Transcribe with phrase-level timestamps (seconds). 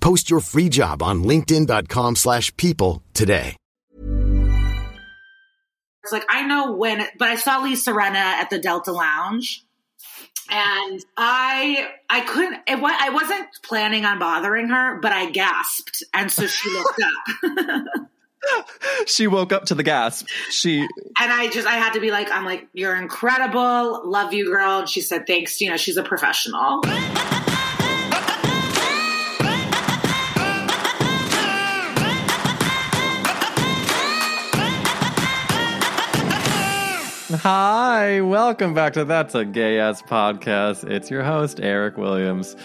[0.00, 3.56] Post your free job on linkedin.com/people slash people today.
[6.02, 9.64] It's like I know when, but I saw Lisa Rinna at the Delta Lounge,
[10.48, 12.54] and I I couldn't.
[12.66, 18.08] It, I wasn't planning on bothering her, but I gasped, and so she looked up.
[19.06, 20.26] she woke up to the gasp.
[20.50, 24.46] She and I just I had to be like, I'm like, you're incredible, love you,
[24.46, 24.80] girl.
[24.80, 25.60] And she said, thanks.
[25.60, 26.80] You know, she's a professional.
[37.32, 40.82] Hi, welcome back to That's a Gay Ass Podcast.
[40.90, 42.56] It's your host, Eric Williams.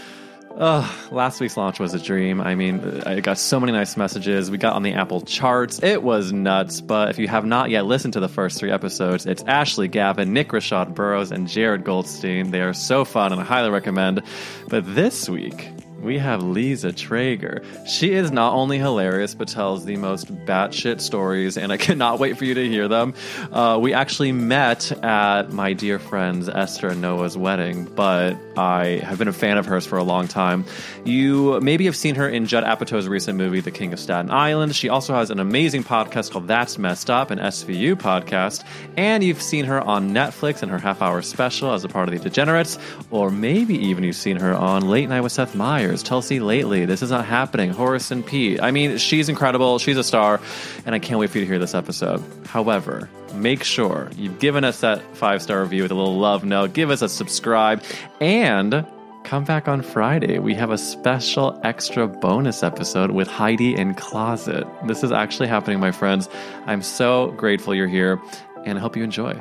[0.58, 2.42] Ugh, last week's launch was a dream.
[2.42, 4.50] I mean, I got so many nice messages.
[4.50, 5.84] We got on the Apple charts.
[5.84, 6.82] It was nuts.
[6.82, 10.34] But if you have not yet listened to the first three episodes, it's Ashley Gavin,
[10.34, 12.50] Nick Rashad Burrows, and Jared Goldstein.
[12.50, 14.24] They are so fun and I highly recommend.
[14.68, 15.75] But this week,
[16.06, 17.66] we have Liza Treyger.
[17.88, 22.38] She is not only hilarious, but tells the most batshit stories, and I cannot wait
[22.38, 23.16] for you to hear them.
[23.52, 29.18] Uh, we actually met at my dear friend's Esther and Noah's wedding, but I have
[29.18, 30.66] been a fan of hers for a long time.
[31.04, 34.76] You maybe have seen her in Judd Apatow's recent movie, The King of Staten Island.
[34.76, 38.64] She also has an amazing podcast called That's Messed Up, an SVU podcast,
[38.96, 42.14] and you've seen her on Netflix in her half hour special as a part of
[42.14, 42.78] The Degenerates,
[43.10, 47.02] or maybe even you've seen her on Late Night with Seth Meyers, Chelsea Lately, This
[47.02, 48.62] Is Not Happening, Horace and Pete.
[48.62, 49.80] I mean, she's incredible.
[49.80, 50.40] She's a star,
[50.86, 52.24] and I can't wait for you to hear this episode.
[52.46, 56.74] However, make sure you've given us that five star review with a little love note.
[56.74, 57.84] Give us a subscribe
[58.20, 58.86] and
[59.24, 60.40] come back on Friday.
[60.40, 64.68] We have a special extra bonus episode with Heidi N Closet.
[64.86, 66.30] This is actually happening, my friends.
[66.66, 68.22] I'm so grateful you're here,
[68.66, 69.34] and I hope you enjoy.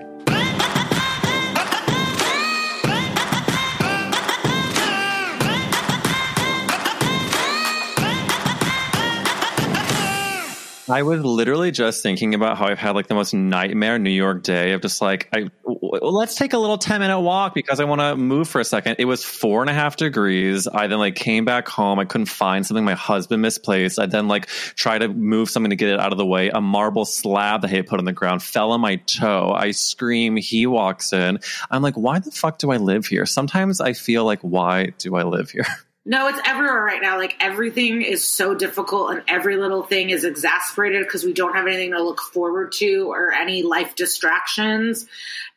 [10.95, 14.45] I was literally just thinking about how I've had like the most nightmare New York
[14.45, 17.85] day of just like, I w- let's take a little 10 minute walk because I
[17.85, 18.95] want to move for a second.
[19.01, 20.69] It was four and a half degrees.
[20.69, 21.99] I then like came back home.
[21.99, 23.99] I couldn't find something my husband misplaced.
[23.99, 26.51] I then like tried to move something to get it out of the way.
[26.51, 29.51] A marble slab that he put on the ground fell on my toe.
[29.53, 30.37] I scream.
[30.37, 31.41] He walks in.
[31.73, 33.27] I'm like, why the fuck do I live here?
[33.27, 35.67] Sometimes I feel like, why do I live here?
[36.07, 37.17] No, it's everywhere right now.
[37.19, 41.67] Like everything is so difficult and every little thing is exasperated because we don't have
[41.67, 45.07] anything to look forward to or any life distractions.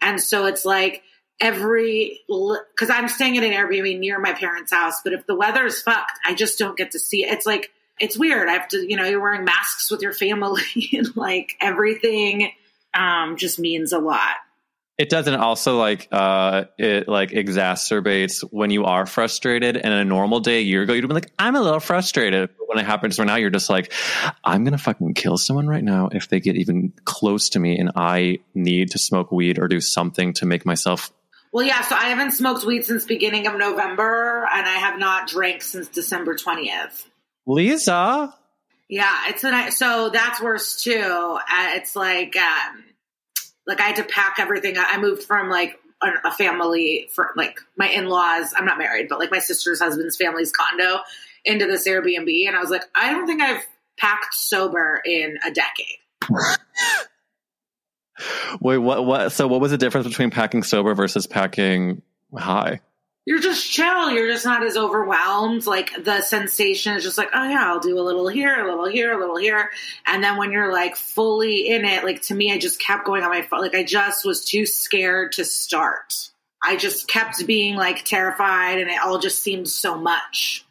[0.02, 1.03] And so it's like
[1.41, 5.66] every, because I'm staying at an Airbnb near my parents' house, but if the weather
[5.66, 7.34] is fucked, I just don't get to see it.
[7.34, 8.47] It's like, it's weird.
[8.47, 10.62] I have to, you know, you're wearing masks with your family
[10.94, 12.53] and like everything
[12.94, 14.36] um, just means a lot.
[14.97, 20.40] It doesn't also like uh it like exacerbates when you are frustrated and a normal
[20.40, 22.50] day a year ago you'd be like, I'm a little frustrated.
[22.58, 23.94] But when it happens right now, you're just like,
[24.44, 27.91] I'm gonna fucking kill someone right now if they get even close to me and
[27.96, 31.12] I need to smoke weed or do something to make myself
[31.52, 35.28] Well, yeah, so I haven't smoked weed since beginning of November and I have not
[35.28, 37.06] drank since December 20th.
[37.46, 38.34] Liza.
[38.90, 41.02] Yeah, it's a so that's worse too.
[41.03, 42.83] Uh, it's like, um,
[43.68, 44.75] like I had to pack everything.
[44.78, 48.54] I moved from like a, family for like my in laws.
[48.56, 51.00] I'm not married, but like my sister's husband's family's condo
[51.46, 53.66] into this Airbnb, and I was like, I don't think I've
[53.98, 55.98] packed sober in a decade.
[58.62, 62.02] Wait, what what so what was the difference between packing sober versus packing
[62.36, 62.81] high?
[63.27, 64.09] You're just chill.
[64.09, 65.65] You're just not as overwhelmed.
[65.65, 68.88] Like the sensation is just like, oh yeah, I'll do a little here, a little
[68.88, 69.69] here, a little here.
[70.06, 73.24] And then when you're like fully in it, like to me, I just kept going
[73.24, 73.59] on my phone.
[73.59, 76.13] Like I just was too scared to start.
[76.63, 80.65] I just kept being like terrified and it all just seemed so much.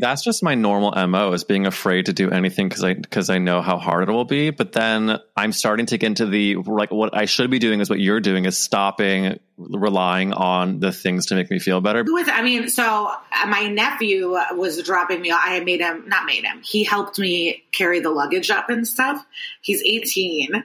[0.00, 3.38] That's just my normal mo is being afraid to do anything because I because I
[3.38, 4.50] know how hard it will be.
[4.50, 7.90] But then I'm starting to get into the like what I should be doing is
[7.90, 12.04] what you're doing is stopping relying on the things to make me feel better.
[12.06, 15.32] With I mean, so uh, my nephew was dropping me.
[15.32, 16.62] I made him not made him.
[16.64, 19.24] He helped me carry the luggage up and stuff.
[19.60, 20.64] He's 18.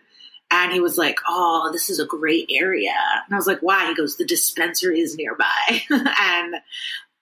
[0.49, 2.95] And he was like, "Oh, this is a great area."
[3.25, 6.55] And I was like, "Why?" He goes, "The dispensary is nearby." and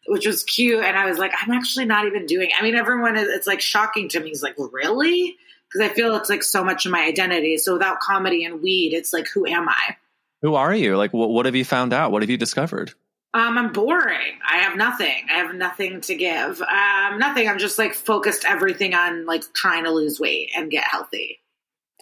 [0.08, 0.84] which was cute.
[0.84, 2.50] And I was like, I'm actually not even doing.
[2.58, 3.28] I mean, everyone is.
[3.28, 4.30] It's like shocking to me.
[4.30, 5.36] He's like, really?
[5.68, 7.58] Because I feel it's like so much of my identity.
[7.58, 9.98] So without comedy and weed, it's like, who am I?
[10.42, 10.96] Who are you?
[10.96, 12.12] Like, what, what have you found out?
[12.12, 12.94] What have you discovered?
[13.34, 14.40] Um, I'm boring.
[14.50, 15.28] I have nothing.
[15.30, 16.62] I have nothing to give.
[16.62, 17.50] Um, nothing.
[17.50, 21.40] I'm just like focused everything on like trying to lose weight and get healthy.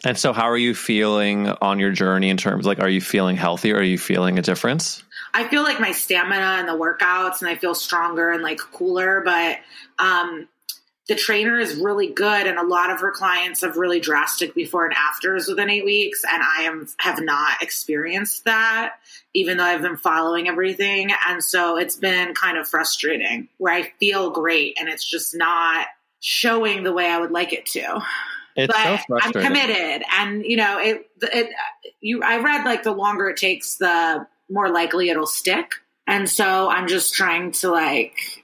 [0.06, 3.36] And so, how are you feeling on your journey in terms like, are you feeling
[3.36, 3.72] healthy?
[3.72, 5.04] Or are you feeling a difference?
[5.34, 9.22] I feel like my stamina and the workouts, and I feel stronger and like cooler.
[9.22, 9.58] But
[9.98, 10.48] um,
[11.08, 14.86] the trainer is really good, and a lot of her clients have really drastic before
[14.86, 18.94] and afters within eight weeks, and I am have not experienced that,
[19.34, 23.50] even though I've been following everything, and so it's been kind of frustrating.
[23.58, 25.88] Where I feel great, and it's just not
[26.20, 28.02] showing the way I would like it to.
[28.56, 31.50] It's but so I'm committed, and you know, it, it.
[32.00, 35.72] You, I read like the longer it takes, the more likely it'll stick,
[36.08, 38.44] and so I'm just trying to like,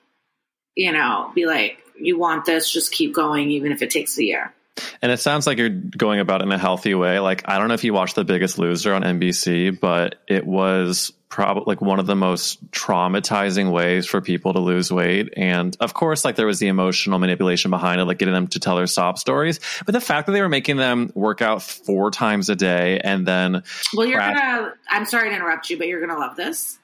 [0.75, 4.24] you know, be like, you want this, just keep going, even if it takes a
[4.24, 4.54] year.
[5.01, 7.19] And it sounds like you're going about it in a healthy way.
[7.19, 11.12] Like I don't know if you watched The Biggest Loser on NBC, but it was
[11.29, 15.33] probably like one of the most traumatizing ways for people to lose weight.
[15.37, 18.59] And of course, like there was the emotional manipulation behind it, like getting them to
[18.59, 19.59] tell their sob stories.
[19.85, 23.25] But the fact that they were making them work out four times a day and
[23.27, 26.77] then Well, you're gonna I'm sorry to interrupt you, but you're gonna love this.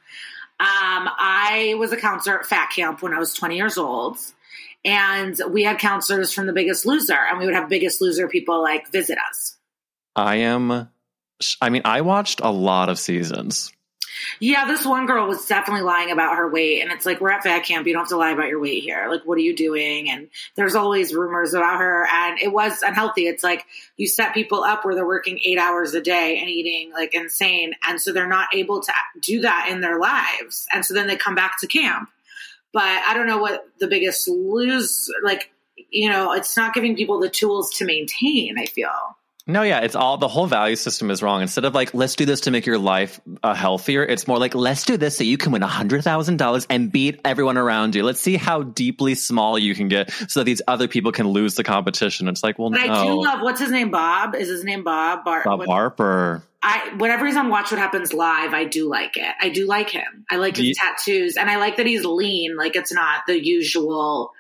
[0.58, 4.18] Um, I was a counselor at Fat Camp when I was 20 years old
[4.86, 8.62] and we had counselors from the biggest loser and we would have biggest loser people
[8.62, 9.58] like visit us
[10.16, 10.88] i am
[11.62, 13.74] i mean i watched a lot of seasons
[14.40, 17.44] yeah this one girl was definitely lying about her weight and it's like we're at
[17.44, 19.08] fat camp you don't have to lie about your weight here.
[19.10, 20.10] Like what are you doing?
[20.10, 23.28] And there's always rumors about her and it was unhealthy.
[23.28, 23.66] It's like
[23.98, 27.74] you set people up where they're working eight hours a day and eating like insane
[27.88, 31.16] and so they're not able to do that in their lives and so then they
[31.16, 32.10] come back to camp.
[32.74, 35.52] But I don't know what the biggest lose like
[35.90, 39.96] you know it's not giving people the tools to maintain I feel no, yeah, it's
[39.96, 41.42] all the whole value system is wrong.
[41.42, 44.56] Instead of like, let's do this to make your life uh, healthier, it's more like,
[44.56, 47.94] let's do this so you can win a hundred thousand dollars and beat everyone around
[47.94, 48.04] you.
[48.04, 51.54] Let's see how deeply small you can get so that these other people can lose
[51.54, 52.28] the competition.
[52.28, 52.94] It's like, well, but no.
[52.94, 53.92] I do love what's his name.
[53.92, 54.84] Bob is his name.
[54.84, 55.24] Bob.
[55.24, 56.44] Bar- Bob what, Harper.
[56.64, 59.36] I whenever he's on Watch What Happens Live, I do like it.
[59.40, 60.26] I do like him.
[60.28, 62.58] I like his the, tattoos, and I like that he's lean.
[62.58, 64.32] Like it's not the usual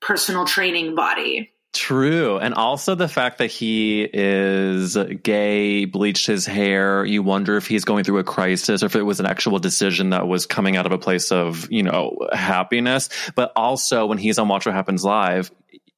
[0.00, 1.52] personal training body.
[1.76, 2.38] True.
[2.38, 7.04] And also the fact that he is gay, bleached his hair.
[7.04, 10.10] You wonder if he's going through a crisis or if it was an actual decision
[10.10, 13.10] that was coming out of a place of, you know, happiness.
[13.34, 15.50] But also when he's on Watch What Happens Live,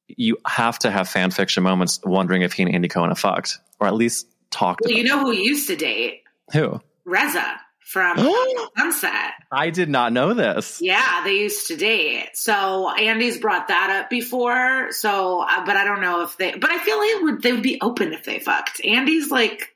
[0.07, 3.59] you have to have fan fiction moments wondering if he and Andy Cohen have fucked
[3.79, 6.23] or at least talked well, you know who used to date?
[6.51, 6.81] Who?
[7.05, 8.17] Reza from
[8.77, 9.33] Sunset.
[9.51, 10.79] I did not know this.
[10.79, 12.29] Yeah, they used to date.
[12.35, 14.91] So Andy's brought that up before.
[14.91, 16.53] So, uh, but I don't know if they.
[16.53, 18.79] But I feel like would, they would be open if they fucked.
[18.85, 19.69] Andy's like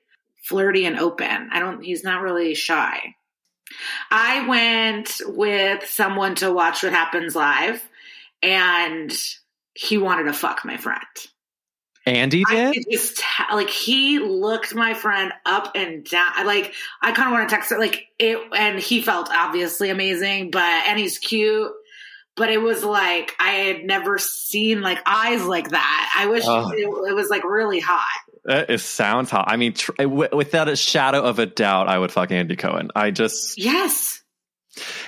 [0.44, 1.50] flirty and open.
[1.52, 1.84] I don't.
[1.84, 3.16] He's not really shy.
[4.12, 7.82] I went with someone to watch what happens live,
[8.44, 9.12] and
[9.74, 11.02] he wanted to fuck my friend.
[12.06, 12.86] Andy did.
[12.92, 16.46] Just like he looked my friend up and down.
[16.46, 20.52] Like I kind of want to text it like it, and he felt obviously amazing,
[20.52, 21.72] but and he's cute.
[22.36, 26.16] But it was like I had never seen like eyes like that.
[26.18, 26.72] I wish oh.
[26.72, 28.08] it, it, was like really hot.
[28.46, 29.46] It sounds hot.
[29.48, 32.90] I mean, tr- without a shadow of a doubt, I would fuck Andy Cohen.
[32.96, 34.23] I just yes.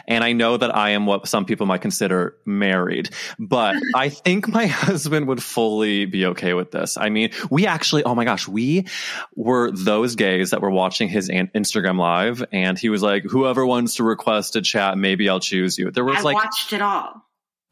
[0.07, 4.47] And I know that I am what some people might consider married, but I think
[4.47, 6.97] my husband would fully be okay with this.
[6.97, 8.87] I mean, we actually, oh my gosh, we
[9.35, 13.95] were those gays that were watching his Instagram live and he was like, whoever wants
[13.95, 15.91] to request a chat, maybe I'll choose you.
[15.91, 17.23] There was I like, watched it all.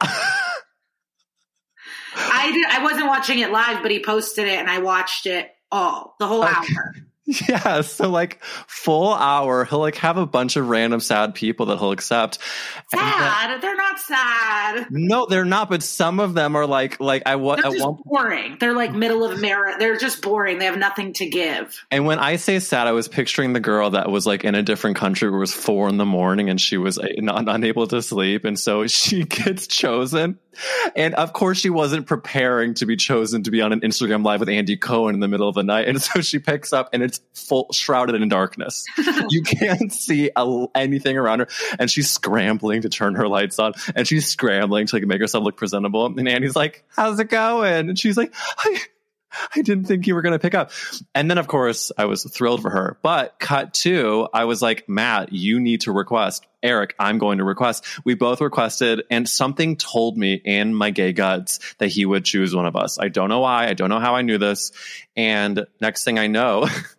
[2.16, 5.50] I did, I wasn't watching it live, but he posted it and I watched it
[5.70, 6.52] all, the whole okay.
[6.52, 6.94] hour.
[7.48, 11.78] Yeah, so like full hour, he'll like have a bunch of random sad people that
[11.78, 12.38] he'll accept.
[12.94, 13.50] Sad?
[13.50, 14.86] Then, they're not sad.
[14.90, 15.70] No, they're not.
[15.70, 17.62] But some of them are like like I want.
[17.62, 18.56] They're just one, boring.
[18.60, 19.78] They're like middle of merit.
[19.78, 20.58] They're just boring.
[20.58, 21.82] They have nothing to give.
[21.90, 24.62] And when I say sad, I was picturing the girl that was like in a
[24.62, 27.86] different country where it was four in the morning and she was uh, not unable
[27.86, 30.38] to sleep, and so she gets chosen
[30.96, 34.40] And of course, she wasn't preparing to be chosen to be on an Instagram live
[34.40, 35.88] with Andy Cohen in the middle of the night.
[35.88, 38.84] And so she picks up and it's full shrouded in darkness.
[39.28, 41.48] you can't see a, anything around her.
[41.78, 45.44] And she's scrambling to turn her lights on and she's scrambling to like make herself
[45.44, 46.06] look presentable.
[46.06, 47.88] And Andy's like, how's it going?
[47.88, 48.80] And she's like, I,
[49.54, 50.70] I didn't think you were going to pick up.
[51.14, 52.98] And then, of course, I was thrilled for her.
[53.02, 56.46] But cut two, I was like, Matt, you need to request.
[56.62, 57.84] Eric, I'm going to request.
[58.04, 62.54] We both requested, and something told me in my gay guts that he would choose
[62.54, 62.98] one of us.
[62.98, 63.68] I don't know why.
[63.68, 64.72] I don't know how I knew this.
[65.14, 66.66] And next thing I know,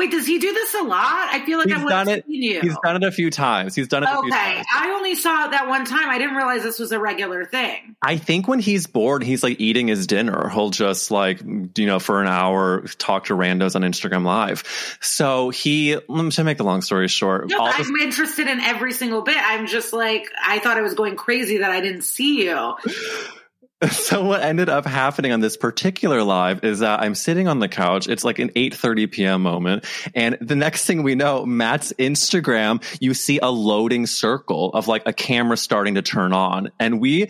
[0.00, 1.28] Wait, does he do this a lot?
[1.30, 2.24] I feel like he's I done it.
[2.26, 2.60] seen you.
[2.62, 3.74] He's done it a few times.
[3.74, 4.62] He's done it a few okay.
[4.74, 6.08] I only saw it that one time.
[6.08, 7.96] I didn't realize this was a regular thing.
[8.00, 10.48] I think when he's bored, he's like eating his dinner.
[10.48, 14.64] He'll just like, you know, for an hour talk to randos on Instagram Live.
[15.02, 18.58] So he, let to make the long story short, No, all I'm this- interested in
[18.60, 19.36] every single bit.
[19.36, 22.74] I'm just like, I thought I was going crazy that I didn't see you.
[23.90, 27.68] so what ended up happening on this particular live is that I'm sitting on the
[27.68, 28.08] couch.
[28.08, 29.42] It's like an 8:30 p.m.
[29.42, 34.86] moment, and the next thing we know, Matt's Instagram, you see a loading circle of
[34.86, 37.28] like a camera starting to turn on, and we.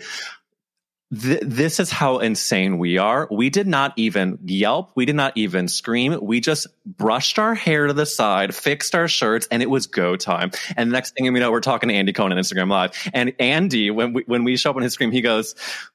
[1.13, 3.27] Th- this is how insane we are.
[3.29, 4.93] We did not even yelp.
[4.95, 6.17] We did not even scream.
[6.21, 10.15] We just brushed our hair to the side, fixed our shirts, and it was go
[10.15, 10.51] time.
[10.77, 13.09] And the next thing we know, we're talking to Andy Cohen on Instagram Live.
[13.13, 15.53] And Andy, when we, when we show up on his screen, he goes,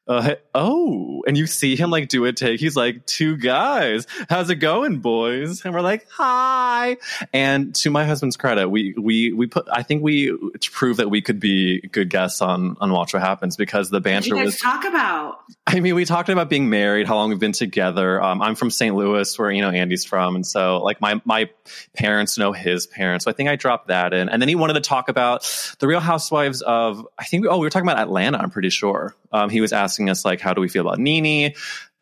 [0.08, 2.60] uh, oh, and you see him like do a take.
[2.60, 5.64] He's like, two guys, how's it going, boys?
[5.64, 6.96] And we're like, hi.
[7.32, 10.36] And to my husband's credit, we, we, we put, I think we
[10.72, 14.28] proved that we could be good guests on, on Watch What Happens because the banter
[14.28, 15.40] you guys was, talk about?
[15.66, 18.22] I mean, we talked about being married, how long we've been together.
[18.22, 18.94] Um, I'm from St.
[18.94, 21.50] Louis, where you know Andy's from, and so like my my
[21.94, 23.24] parents know his parents.
[23.24, 25.42] So I think I dropped that in, and then he wanted to talk about
[25.80, 27.06] the Real Housewives of.
[27.18, 28.38] I think oh, we were talking about Atlanta.
[28.38, 29.14] I'm pretty sure.
[29.36, 31.52] Um, he was asking us like, how do we feel about Nene?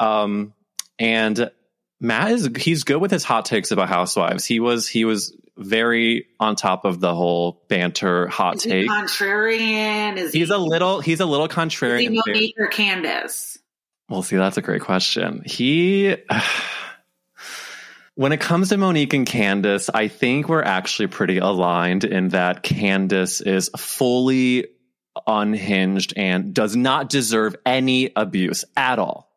[0.00, 0.52] Um,
[0.98, 1.50] and
[2.00, 4.44] Matt is he's good with his hot takes about Housewives.
[4.44, 8.90] He was he was very on top of the whole banter hot Is he take.
[8.90, 10.16] contrarian?
[10.16, 12.10] Is He's he, a little he's a little is contrarian.
[12.10, 13.58] he Monique or Candace?
[14.08, 15.42] Well, see, that's a great question.
[15.46, 16.14] He,
[18.16, 22.62] when it comes to Monique and Candace, I think we're actually pretty aligned in that
[22.62, 24.66] Candace is fully
[25.26, 29.30] unhinged and does not deserve any abuse at all.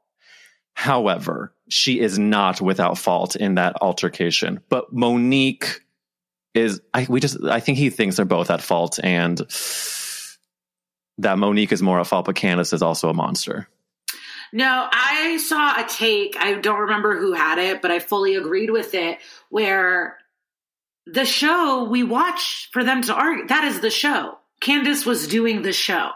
[0.73, 4.61] However, she is not without fault in that altercation.
[4.69, 5.81] But Monique
[6.53, 9.37] is, I, we just, I think he thinks they're both at fault and
[11.19, 13.67] that Monique is more at fault, but Candace is also a monster.
[14.53, 16.37] No, I saw a take.
[16.39, 19.17] I don't remember who had it, but I fully agreed with it.
[19.49, 20.17] Where
[21.05, 24.37] the show we watch for them to argue, that is the show.
[24.59, 26.11] Candace was doing the show.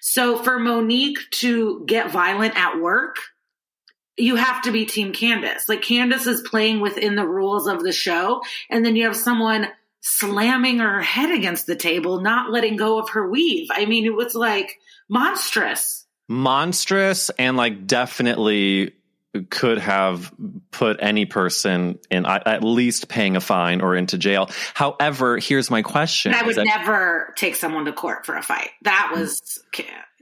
[0.00, 3.16] So for Monique to get violent at work,
[4.16, 5.68] you have to be Team Candace.
[5.68, 9.66] Like Candace is playing within the rules of the show, and then you have someone
[10.00, 13.68] slamming her head against the table, not letting go of her weave.
[13.70, 16.06] I mean, it was like monstrous.
[16.28, 18.92] monstrous and like definitely
[19.44, 20.32] could have
[20.70, 24.50] put any person in at least paying a fine or into jail.
[24.74, 26.34] However, here's my question.
[26.34, 28.70] I would that- never take someone to court for a fight.
[28.82, 29.62] That was,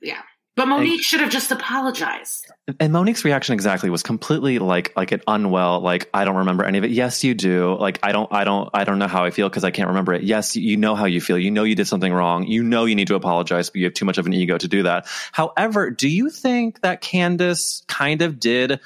[0.03, 0.21] yeah.
[0.57, 2.47] But Monique should have just apologized.
[2.79, 6.79] and Monique's reaction exactly was completely like like an unwell like I don't remember any
[6.79, 6.93] of it.
[6.93, 7.75] Yes, you do.
[7.75, 10.13] Like I don't I don't I don't know how I feel because I can't remember
[10.15, 10.23] it.
[10.23, 11.39] Yes, you know how you feel.
[11.41, 12.47] You know you did something wrong.
[12.47, 14.69] You know you need to apologize, but you have too much of an ego to
[14.69, 15.09] do that.
[15.33, 18.79] However, do you think that Candace kind of did?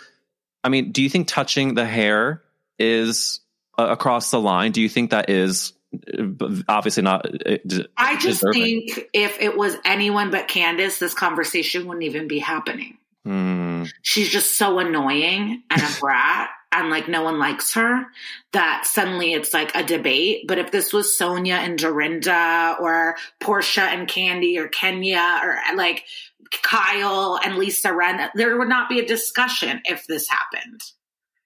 [0.65, 2.43] I mean, do you think touching the hair
[2.79, 3.41] is
[3.79, 4.73] uh, across the line?
[4.73, 6.25] Do you think that is uh,
[6.69, 7.27] obviously not?
[7.27, 8.87] uh, d- I just deserving?
[8.89, 12.99] think if it was anyone but Candace, this conversation wouldn't even be happening.
[13.25, 13.85] Hmm.
[14.03, 18.07] She's just so annoying and a brat, and like no one likes her
[18.53, 20.47] that suddenly it's like a debate.
[20.47, 26.05] But if this was Sonja and Dorinda or Porsha and Kandi or Kenya or like
[26.63, 30.81] Kyle and Lisa Rinna, there would not be a discussion if this happened.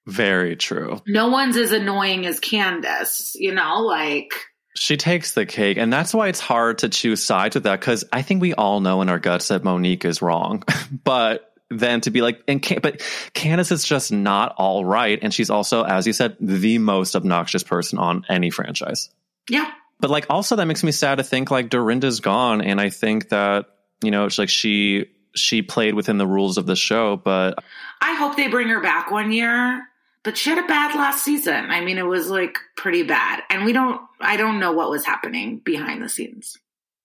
[0.06, 1.00] Very true.
[1.06, 4.32] No one's as annoying as Candace, you know, like
[4.74, 8.04] She takes the cake, and that's why it's hard to choose sides with that because
[8.12, 10.64] I think we all know in our guts that Monique is wrong,
[11.04, 13.00] but then to be like, and can, but
[13.32, 17.62] Candace is just not all right, and she's also, as you said, the most obnoxious
[17.62, 19.08] person on any franchise.
[19.48, 19.70] yeah.
[20.00, 23.28] But like, also that makes me sad to think like Dorinda's gone, and I think
[23.28, 23.66] that
[24.02, 27.62] you know, it's like she she played within the rules of the show, but
[28.00, 29.86] I hope they bring her back one year.
[30.24, 31.70] But she had a bad last season.
[31.70, 33.42] I mean, it was like pretty bad.
[33.50, 36.56] And we don't, I don't know what was happening behind the scenes.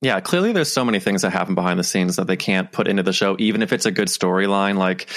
[0.02, 2.88] Yeah, clearly there's so many things that happen behind the scenes that they can't put
[2.88, 4.78] into the show, even if it's a good storyline.
[4.78, 5.10] Like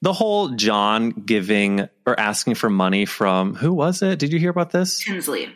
[0.00, 4.18] the whole John giving or asking for money from who was it?
[4.18, 5.04] Did you hear about this?
[5.04, 5.54] Tinsley.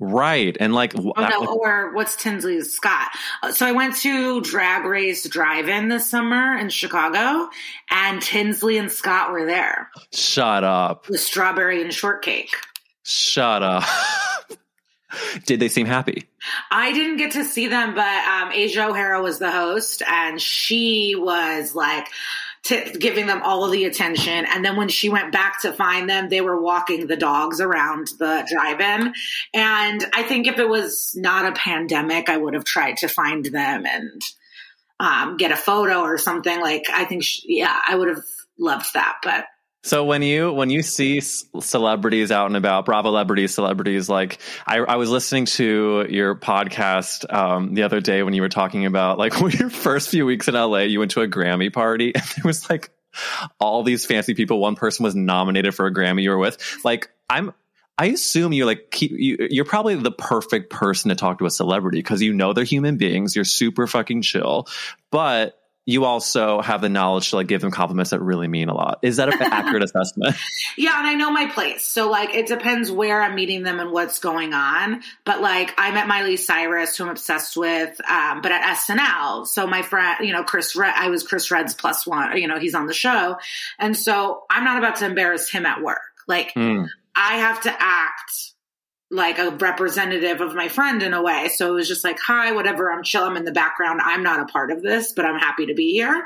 [0.00, 0.56] Right.
[0.60, 3.08] And like, oh, no, or what's Tinsley's Scott?
[3.42, 7.48] Uh, so I went to Drag Race Drive In this summer in Chicago,
[7.90, 9.90] and Tinsley and Scott were there.
[10.12, 11.06] Shut up.
[11.06, 12.54] The strawberry and shortcake.
[13.02, 13.84] Shut up.
[15.46, 16.28] Did they seem happy?
[16.70, 21.14] I didn't get to see them, but um, Asia O'Hara was the host, and she
[21.16, 22.06] was like,
[22.68, 24.46] to giving them all of the attention.
[24.46, 28.08] And then when she went back to find them, they were walking the dogs around
[28.18, 29.12] the drive-in.
[29.54, 33.44] And I think if it was not a pandemic, I would have tried to find
[33.44, 34.22] them and
[35.00, 36.60] um, get a photo or something.
[36.60, 38.24] Like I think, she, yeah, I would have
[38.58, 39.46] loved that, but
[39.82, 44.78] so when you when you see celebrities out and about, Bravo celebrities, celebrities like I,
[44.78, 49.18] I was listening to your podcast um, the other day when you were talking about
[49.18, 52.24] like when your first few weeks in LA, you went to a Grammy party and
[52.24, 52.90] there was like
[53.60, 54.58] all these fancy people.
[54.58, 56.58] One person was nominated for a Grammy you were with.
[56.84, 57.52] Like I'm
[57.96, 61.50] I assume you're like keep, you, are probably the perfect person to talk to a
[61.50, 63.34] celebrity because you know they're human beings.
[63.36, 64.66] You're super fucking chill,
[65.10, 68.74] but you also have the knowledge to like give them compliments that really mean a
[68.74, 68.98] lot.
[69.00, 70.36] Is that an accurate assessment?
[70.76, 71.82] Yeah, and I know my place.
[71.82, 75.00] So like it depends where I'm meeting them and what's going on.
[75.24, 79.46] But like I met Miley Cyrus, who I'm obsessed with, um, but at SNL.
[79.46, 82.58] So my friend, you know, Chris Redd, I was Chris Redd's plus one, you know,
[82.58, 83.38] he's on the show.
[83.78, 86.02] And so I'm not about to embarrass him at work.
[86.26, 86.86] Like mm.
[87.16, 88.52] I have to act
[89.10, 91.48] like a representative of my friend in a way.
[91.48, 93.24] So it was just like, hi, whatever, I'm chill.
[93.24, 94.00] I'm in the background.
[94.04, 96.24] I'm not a part of this, but I'm happy to be here.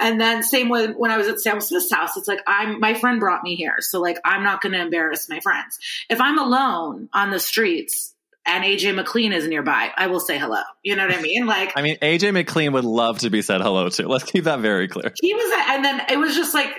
[0.00, 2.94] And then same with when I was at Sam Smith's house, it's like, I'm, my
[2.94, 3.76] friend brought me here.
[3.80, 5.78] So like, I'm not going to embarrass my friends.
[6.08, 10.60] If I'm alone on the streets, and AJ McLean is nearby, I will say hello.
[10.82, 11.46] You know what I mean?
[11.46, 14.08] Like, I mean, AJ McLean would love to be said hello to.
[14.08, 15.12] Let's keep that very clear.
[15.20, 16.70] He was, and then it was just like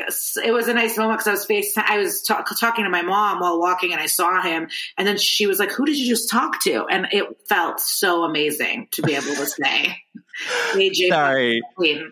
[0.43, 3.01] it was a nice moment because I was face, I was talk, talking to my
[3.01, 4.67] mom while walking, and I saw him,
[4.97, 8.23] and then she was like, "Who did you just talk to?" And it felt so
[8.23, 9.97] amazing to be able to say
[10.73, 11.61] AJ Sorry.
[11.71, 12.11] McLean.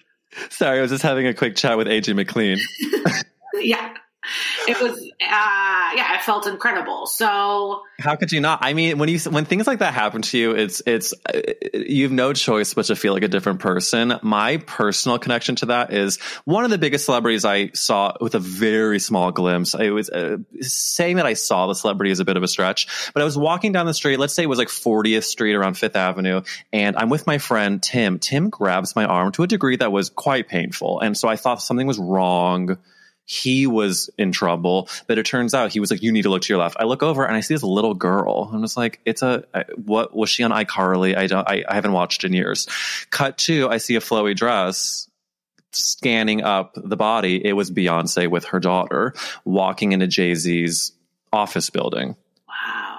[0.49, 2.57] Sorry, I was just having a quick chat with AJ McLean.
[3.55, 3.93] yeah
[4.67, 7.05] it was uh yeah it felt incredible.
[7.05, 8.59] So how could you not?
[8.61, 11.41] I mean when you when things like that happen to you it's it's uh,
[11.73, 14.19] you have no choice but to feel like a different person.
[14.21, 18.39] My personal connection to that is one of the biggest celebrities i saw with a
[18.39, 19.75] very small glimpse.
[19.75, 23.11] I was uh, saying that i saw the celebrity is a bit of a stretch
[23.13, 25.75] but i was walking down the street let's say it was like 40th street around
[25.75, 28.19] fifth avenue and i'm with my friend tim.
[28.19, 31.61] Tim grabs my arm to a degree that was quite painful and so i thought
[31.61, 32.77] something was wrong
[33.25, 34.89] he was in trouble.
[35.07, 36.77] But it turns out he was like, you need to look to your left.
[36.79, 38.49] I look over and I see this little girl.
[38.51, 41.15] I'm just like, it's a, what was she on iCarly?
[41.15, 42.67] I don't, I, I haven't watched in years.
[43.09, 45.07] Cut to, I see a flowy dress
[45.71, 47.45] scanning up the body.
[47.45, 49.13] It was Beyonce with her daughter
[49.45, 50.91] walking into Jay Z's
[51.31, 52.17] office building.
[52.47, 52.97] Wow.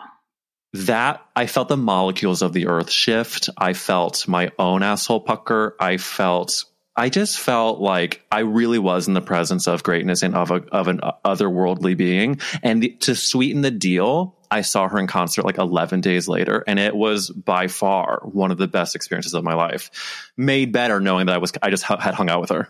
[0.73, 3.51] That I felt the molecules of the earth shift.
[3.59, 5.77] I felt my own asshole pucker.
[5.79, 10.35] I felt I just felt like I really was in the presence of greatness and
[10.35, 12.41] of a, of an otherworldly being.
[12.63, 16.63] And the, to sweeten the deal, I saw her in concert like 11 days later,
[16.67, 19.91] and it was by far one of the best experiences of my life.
[20.37, 22.69] Made better knowing that I was I just had hung out with her.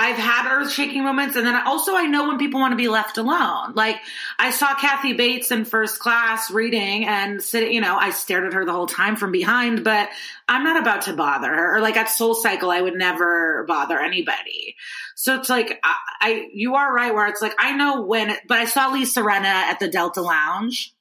[0.00, 1.34] I've had earth shaking moments.
[1.34, 3.72] And then also I know when people want to be left alone.
[3.74, 3.96] Like
[4.38, 8.52] I saw Kathy Bates in first class reading and sitting, you know, I stared at
[8.52, 10.08] her the whole time from behind, but
[10.48, 11.76] I'm not about to bother her.
[11.76, 14.76] Or like at Soul Cycle, I would never bother anybody.
[15.16, 18.58] So it's like, I, I you are right where it's like, I know when, but
[18.58, 20.94] I saw Lisa Rinna at the Delta Lounge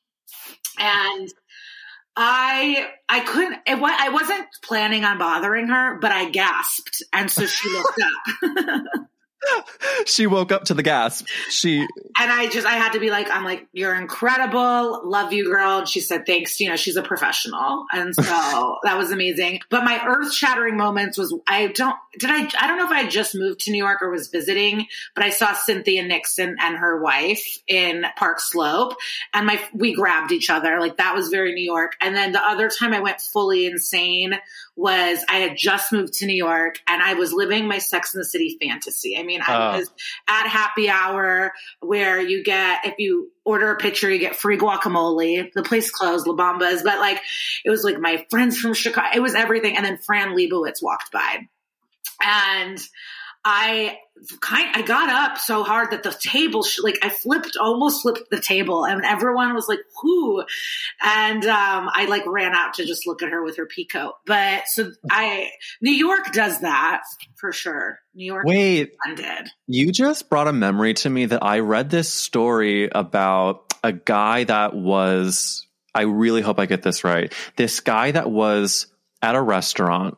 [0.80, 1.30] and
[2.20, 3.60] I I couldn't.
[3.68, 9.08] It, I wasn't planning on bothering her, but I gasped, and so she looked up.
[10.06, 11.28] she woke up to the gasp.
[11.50, 11.86] She
[12.20, 15.80] and I just I had to be like, I'm like, you're incredible, love you, girl.
[15.80, 16.60] And she said, thanks.
[16.60, 19.60] You know, she's a professional, and so that was amazing.
[19.70, 23.08] But my earth shattering moments was I don't did I I don't know if I
[23.08, 27.02] just moved to New York or was visiting, but I saw Cynthia Nixon and her
[27.02, 28.96] wife in Park Slope,
[29.34, 31.94] and my we grabbed each other like that was very New York.
[32.02, 34.38] And then the other time I went fully insane
[34.78, 38.20] was I had just moved to New York and I was living my Sex in
[38.20, 39.18] the City fantasy.
[39.18, 39.80] I mean, I oh.
[39.80, 39.92] was
[40.28, 45.52] at happy hour where you get, if you order a pitcher, you get free guacamole.
[45.52, 47.20] The place closed, La Bamba's, but like,
[47.66, 49.10] it was like my friends from Chicago.
[49.16, 49.76] It was everything.
[49.76, 51.48] And then Fran Lebowitz walked by.
[52.22, 52.80] And
[53.50, 53.98] I
[54.42, 58.30] kind I got up so hard that the table sh- like I flipped almost flipped
[58.30, 60.44] the table and everyone was like whoo
[61.02, 64.68] and um I like ran out to just look at her with her peacoat but
[64.68, 67.04] so I New York does that
[67.36, 68.00] for sure.
[68.14, 72.12] New York Wait, did you just brought a memory to me that I read this
[72.12, 77.32] story about a guy that was I really hope I get this right.
[77.56, 78.88] This guy that was
[79.22, 80.18] at a restaurant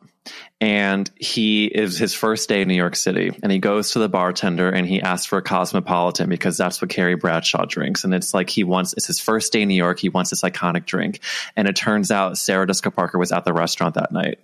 [0.60, 4.08] and he is his first day in New York City and he goes to the
[4.08, 8.04] bartender and he asks for a cosmopolitan because that's what Carrie Bradshaw drinks.
[8.04, 9.98] And it's like he wants, it's his first day in New York.
[9.98, 11.20] He wants this iconic drink.
[11.56, 14.38] And it turns out Sarah Jessica Parker was at the restaurant that night.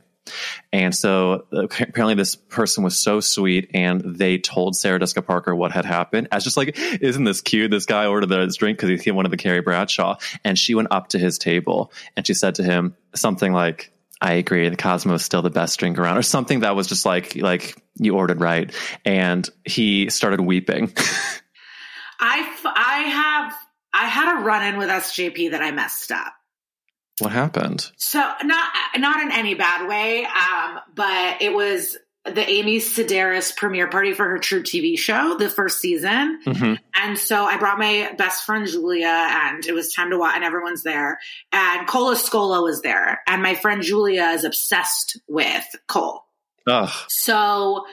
[0.73, 5.55] And so uh, apparently this person was so sweet and they told Sarah Jessica Parker
[5.55, 6.29] what had happened.
[6.33, 7.71] As just like, isn't this cute?
[7.71, 10.17] This guy ordered this drink because he wanted the Carrie Bradshaw.
[10.45, 14.35] And she went up to his table and she said to him something like, I
[14.35, 14.69] agree.
[14.69, 17.77] The Cosmo is still the best drink around, or something that was just like like
[17.97, 18.73] you ordered right,
[19.05, 20.93] and he started weeping.
[22.21, 23.55] I I have
[23.93, 26.33] I had a run in with SJP that I messed up.
[27.19, 27.91] What happened?
[27.97, 31.97] So not not in any bad way, um, but it was
[32.33, 36.41] the Amy Sedaris premiere party for her truTV show, the first season.
[36.45, 36.75] Mm-hmm.
[36.95, 40.45] And so I brought my best friend Julia, and it was time to watch, and
[40.45, 41.19] everyone's there.
[41.53, 46.25] And Cole Escola was there, and my friend Julia is obsessed with Cole.
[46.67, 46.91] Ugh.
[47.09, 47.85] So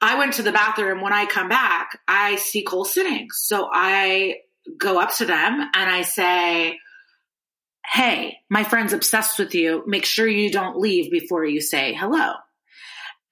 [0.00, 1.00] I went to the bathroom.
[1.00, 3.28] When I come back, I see Cole sitting.
[3.30, 4.36] So I
[4.76, 6.78] go up to them and I say,
[7.84, 9.82] Hey, my friend's obsessed with you.
[9.86, 12.34] Make sure you don't leave before you say hello.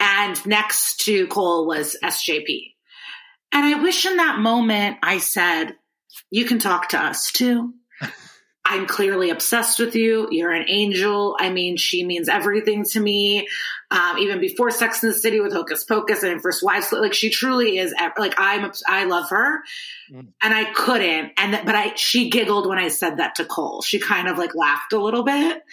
[0.01, 2.73] And next to Cole was SJP.
[3.53, 5.77] And I wish in that moment I said,
[6.31, 7.75] you can talk to us too.
[8.71, 10.29] I'm clearly obsessed with you.
[10.31, 11.37] You're an angel.
[11.41, 13.49] I mean, she means everything to me.
[13.91, 17.31] Um, even before Sex in the City with Hocus Pocus and First Wives, like she
[17.31, 17.93] truly is.
[18.17, 19.63] Like I'm, I love her,
[20.13, 20.29] mm.
[20.41, 21.33] and I couldn't.
[21.37, 23.83] And but I, she giggled when I said that to Cole.
[23.83, 25.65] She kind of like laughed a little bit,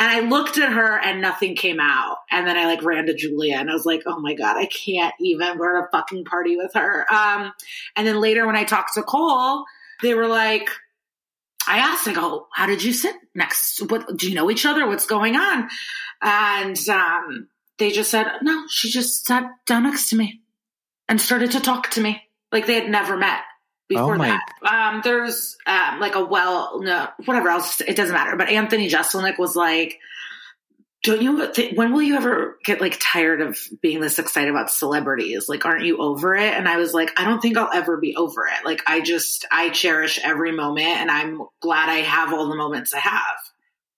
[0.00, 2.16] and I looked at her and nothing came out.
[2.30, 4.64] And then I like ran to Julia and I was like, oh my God, I
[4.64, 5.58] can't even.
[5.58, 7.04] We're at a fucking party with her.
[7.12, 7.52] Um,
[7.94, 9.66] and then later when I talked to Cole,
[10.00, 10.70] they were like,
[11.68, 13.90] I asked, I go, how did you sit next?
[13.90, 14.86] What do you know each other?
[14.86, 15.68] What's going on?
[16.22, 20.40] And um, they just said, no, she just sat down next to me
[21.10, 23.42] and started to talk to me like they had never met
[23.90, 24.46] before oh that.
[24.62, 27.82] Um, there's um, like a well, no, whatever else.
[27.82, 28.36] It doesn't matter.
[28.36, 29.98] But Anthony Jeselnik was like,
[31.02, 31.52] "Don't you?
[31.52, 35.48] Th- when will you ever get like tired of being this excited about celebrities?
[35.48, 38.14] Like, aren't you over it?" And I was like, "I don't think I'll ever be
[38.16, 38.64] over it.
[38.64, 42.94] Like, I just I cherish every moment, and I'm glad I have all the moments
[42.94, 43.49] I have."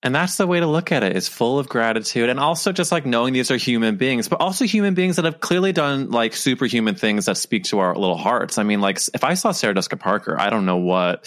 [0.04, 2.90] And that's the way to look at it is full of gratitude and also just
[2.90, 6.34] like knowing these are human beings, but also human beings that have clearly done like
[6.34, 8.58] superhuman things that speak to our little hearts.
[8.58, 11.20] I mean, like if I saw Sarah Jessica Parker, I don't know what.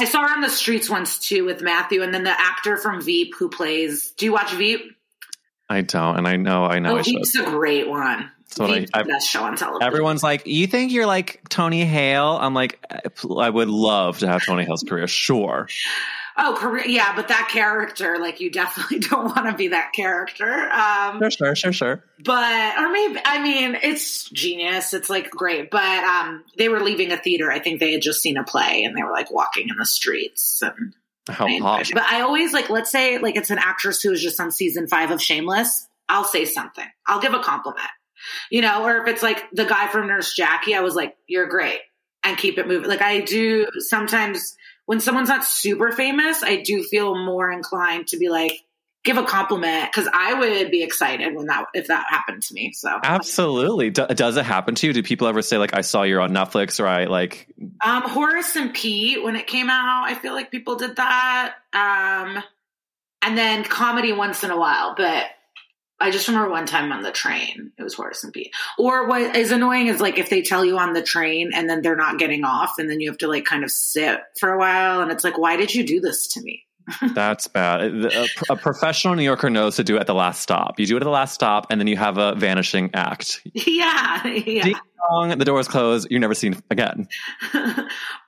[0.00, 3.02] I saw her on the streets once too with Matthew and then the actor from
[3.02, 4.12] Veep who plays.
[4.12, 4.80] Do you watch Veep?
[5.68, 6.16] I don't.
[6.16, 6.94] And I know, I know.
[6.94, 8.30] Oh, I Veep's a great one.
[8.46, 9.82] So I, I, best show on television.
[9.82, 12.78] Everyone's like, "You think you're like Tony Hale?" I'm like,
[13.28, 15.08] I would love to have Tony Hale's career.
[15.08, 15.66] Sure.
[16.36, 20.68] Oh, career, yeah, but that character, like, you definitely don't want to be that character.
[20.70, 22.04] Um, sure, sure, sure, sure.
[22.24, 24.94] But, or maybe, I mean, it's genius.
[24.94, 25.70] It's like great.
[25.70, 27.52] But um, they were leaving a theater.
[27.52, 29.86] I think they had just seen a play and they were like walking in the
[29.86, 30.94] streets and.
[31.26, 31.88] How hot.
[31.94, 34.88] But I always like, let's say, like, it's an actress who is just on season
[34.88, 35.88] five of Shameless.
[36.08, 36.84] I'll say something.
[37.06, 37.88] I'll give a compliment,
[38.50, 41.46] you know, or if it's like the guy from Nurse Jackie, I was like, you're
[41.46, 41.80] great
[42.22, 42.88] and keep it moving.
[42.88, 48.18] Like I do sometimes when someone's not super famous, I do feel more inclined to
[48.18, 48.60] be like,
[49.04, 52.72] give a compliment because I would be excited when that if that happened to me.
[52.72, 54.92] So absolutely, D- does it happen to you?
[54.92, 57.46] Do people ever say like, "I saw you on Netflix" or "I like"?
[57.84, 61.54] Um, Horace and Pete when it came out, I feel like people did that.
[61.72, 62.42] Um,
[63.22, 65.24] and then comedy once in a while, but
[66.04, 68.54] I just remember one time on the train, it was Horace and Pete.
[68.78, 71.80] Or what is annoying is like if they tell you on the train and then
[71.80, 74.58] they're not getting off and then you have to like kind of sit for a
[74.58, 76.66] while and it's like, why did you do this to me?
[77.14, 77.80] That's bad.
[77.80, 80.78] A, a, professional New Yorker knows to do it at the last stop.
[80.78, 83.40] You do it at the last stop, and then you have a vanishing act.
[83.54, 84.62] Yeah, yeah.
[84.64, 84.76] Ding
[85.08, 86.06] dong, the doors close.
[86.10, 87.08] You're never seen again.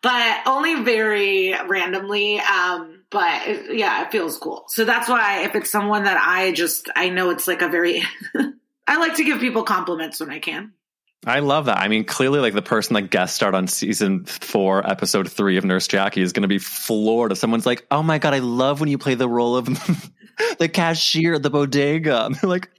[0.02, 2.40] but only very randomly.
[2.40, 4.64] Um, but yeah, it feels cool.
[4.68, 8.02] So that's why if it's someone that I just I know it's like a very.
[8.88, 10.72] I like to give people compliments when I can.
[11.26, 11.78] I love that.
[11.78, 15.64] I mean, clearly, like the person that guest starred on season four, episode three of
[15.64, 18.78] Nurse Jackie is going to be floored if someone's like, "Oh my god, I love
[18.78, 19.68] when you play the role of
[20.58, 22.70] the cashier at the bodega." They're like,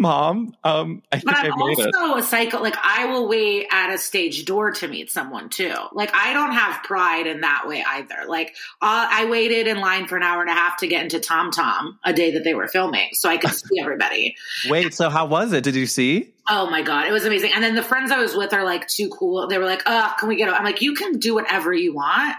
[0.00, 1.94] Mom, um, I think But I I'm made it.
[1.94, 2.60] also a psycho.
[2.60, 5.74] Like I will wait at a stage door to meet someone too.
[5.92, 8.24] Like I don't have pride in that way either.
[8.28, 11.18] Like uh, I waited in line for an hour and a half to get into
[11.18, 14.36] Tom Tom a day that they were filming, so I could see everybody.
[14.68, 15.64] Wait, so how was it?
[15.64, 16.32] Did you see?
[16.48, 17.50] Oh my god, it was amazing.
[17.54, 19.48] And then the friends I was with are like too cool.
[19.48, 22.36] They were like, "Oh, can we get?" I'm like, "You can do whatever you want.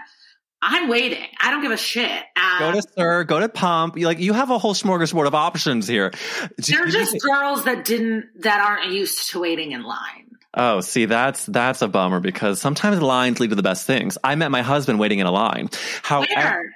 [0.62, 1.24] I'm waiting.
[1.40, 3.96] I don't give a shit." Um, Go to SUR, go to Pump.
[3.96, 6.12] You like you have a whole smorgasbord of options here.
[6.58, 10.30] They're just girls that didn't that aren't used to waiting in line.
[10.54, 14.18] Oh, see, that's that's a bummer because sometimes lines lead to the best things.
[14.24, 15.70] I met my husband waiting in a line.
[16.02, 16.72] However,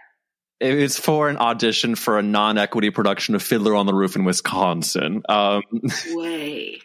[0.61, 5.23] it's for an audition for a non-equity production of Fiddler on the Roof in Wisconsin.
[5.29, 5.63] Um,
[6.11, 6.81] Way.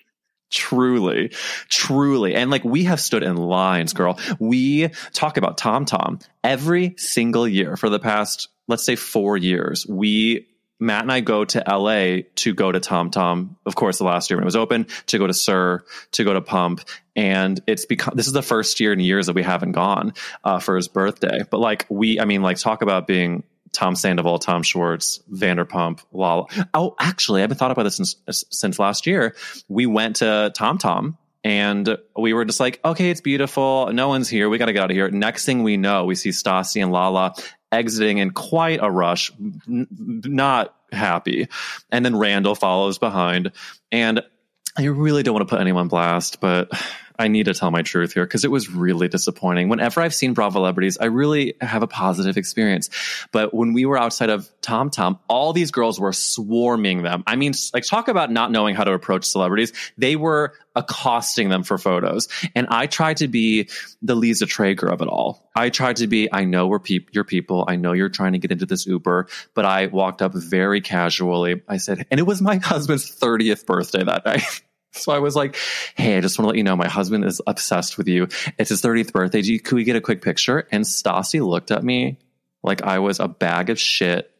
[0.52, 1.30] Truly,
[1.70, 4.20] truly, and like we have stood in lines, girl.
[4.40, 9.86] We talk about Tom Tom every single year for the past, let's say, four years.
[9.88, 10.48] We
[10.80, 13.58] Matt and I go to LA to go to Tom Tom.
[13.66, 15.84] Of course, the last year when it was open, to go to SUR,
[16.14, 16.82] to go to Pump,
[17.16, 20.60] and it's become this is the first year in years that we haven't gone uh,
[20.60, 21.42] for his birthday.
[21.50, 26.46] But like we, I mean, like talk about being Tom Sandoval, Tom Schwartz, Vanderpump, Lala.
[26.74, 29.36] Oh, actually, I've been thought about this since uh, since last year.
[29.68, 31.18] We went to Tom Tom.
[31.42, 33.90] And we were just like, okay, it's beautiful.
[33.94, 34.50] No one's here.
[34.50, 35.10] We got to get out of here.
[35.10, 37.34] Next thing we know, we see Stassi and Lala
[37.72, 41.48] exiting in quite a rush, n- not happy.
[41.92, 43.54] And then Randall follows behind.
[43.90, 44.22] And
[44.78, 46.72] I really don't want to put anyone blast, but
[47.20, 49.68] I need to tell my truth here because it was really disappointing.
[49.68, 52.90] Whenever I've seen Bravo celebrities, I really have a positive experience.
[53.32, 57.24] But when we were outside of Tom Tom, all these girls were swarming them.
[57.28, 59.74] I mean, like talk about not knowing how to approach celebrities.
[59.98, 62.28] They were accosting them for photos.
[62.56, 63.70] And I tried to be
[64.02, 65.50] the Liza Treyger of it all.
[65.56, 66.80] I tried to be, I know we're
[67.12, 67.66] your people.
[67.68, 71.62] I know you're trying to get into this Uber, but I walked up very casually.
[71.68, 74.62] I said, and it was my husband's 30th birthday that night.
[75.00, 75.56] So I was like,
[75.96, 78.28] "Hey, I just want to let you know my husband is obsessed with you.
[78.58, 79.44] It's his 30th birthday.
[79.44, 82.18] Do you, could we get a quick picture?" And Stassi looked at me
[82.64, 84.32] like I was a bag of shit.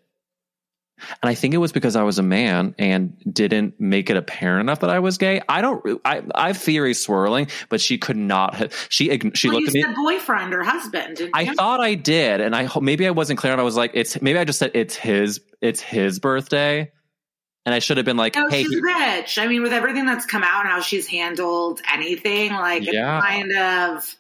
[1.22, 4.62] And I think it was because I was a man and didn't make it apparent
[4.62, 5.42] enough that I was gay.
[5.48, 6.02] I don't.
[6.04, 8.56] I, I have theories swirling, but she could not.
[8.56, 9.96] Have, she she well, looked you at me.
[9.96, 11.30] boyfriend or husband.
[11.34, 11.54] I you?
[11.54, 13.54] thought I did, and I maybe I wasn't clear.
[13.54, 15.42] And I was like, "It's maybe I just said it's his.
[15.62, 16.92] It's his birthday."
[17.66, 19.38] And I should have been like, No, "Hey, she's he- rich.
[19.38, 23.18] I mean, with everything that's come out and how she's handled anything, like Yeah.
[23.18, 24.16] it's kind of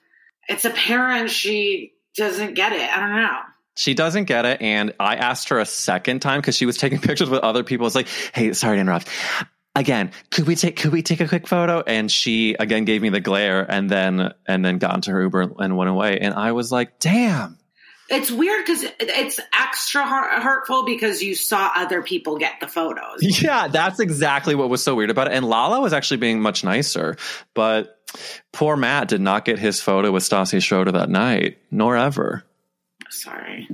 [0.47, 2.81] it's apparent she doesn't get it.
[2.95, 3.37] I don't know.
[3.77, 4.61] She doesn't get it.
[4.61, 7.85] And I asked her a second time because she was taking pictures with other people.
[7.87, 9.07] It's like, hey, sorry to interrupt.
[9.75, 11.81] Again, could we take could we take a quick photo?
[11.85, 15.53] And she again gave me the glare and then and then got into her Uber
[15.59, 16.19] and went away.
[16.19, 17.57] And I was like, damn.
[18.09, 23.19] It's weird because it's extra hurtful because you saw other people get the photos.
[23.41, 25.33] Yeah, that's exactly what was so weird about it.
[25.33, 27.15] And Lala was actually being much nicer,
[27.53, 27.99] but
[28.51, 32.43] poor Matt did not get his photo with Stassi Schroeder that night, nor ever.
[33.09, 33.67] Sorry.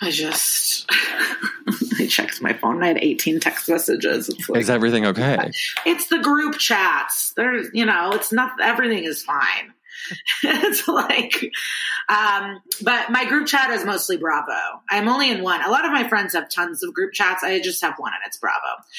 [0.00, 2.82] I just I checked my phone.
[2.82, 4.28] I had 18 text messages.
[4.28, 5.50] It's like Is everything okay?
[5.86, 7.32] it's the group chats.
[7.36, 9.72] There's, you know, it's not everything is fine.
[10.42, 11.52] it's like,
[12.08, 14.52] um, but my group chat is mostly Bravo.
[14.90, 15.62] I'm only in one.
[15.62, 17.42] A lot of my friends have tons of group chats.
[17.42, 18.58] I just have one, and it's Bravo.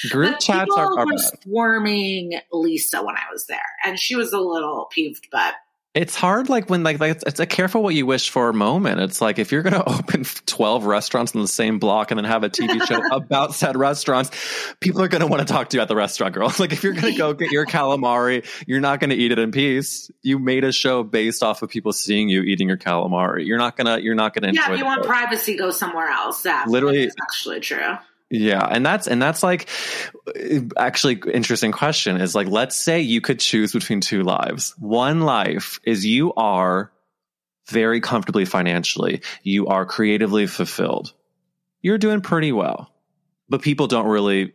[0.09, 4.39] Group But chats are, were swarming Lisa when I was there, and she was a
[4.39, 5.55] little peeved, but
[5.93, 8.99] It's hard, like when like, like it's a careful what you wish for moment.
[8.99, 12.25] It's like if you're going to open twelve restaurants in the same block and then
[12.25, 14.31] have a TV show about said restaurants,
[14.79, 16.51] people are going to want to talk to you at the restaurant, girl.
[16.63, 19.37] Like if you're going to go get your calamari, you're not going to eat it
[19.39, 20.09] in peace.
[20.21, 23.45] You made a show based off of people seeing you eating your calamari.
[23.45, 23.99] You're not gonna.
[23.99, 26.41] You're not gonna yeah, if you want privacy, go somewhere else.
[26.43, 27.97] That Literally- is actually true.
[28.35, 29.69] Yeah, and that's and that's like
[30.75, 34.73] actually interesting question is like let's say you could choose between two lives.
[34.79, 36.91] One life is you are
[37.69, 41.13] very comfortably financially, you are creatively fulfilled.
[41.83, 42.91] You're doing pretty well.
[43.49, 44.53] But people don't really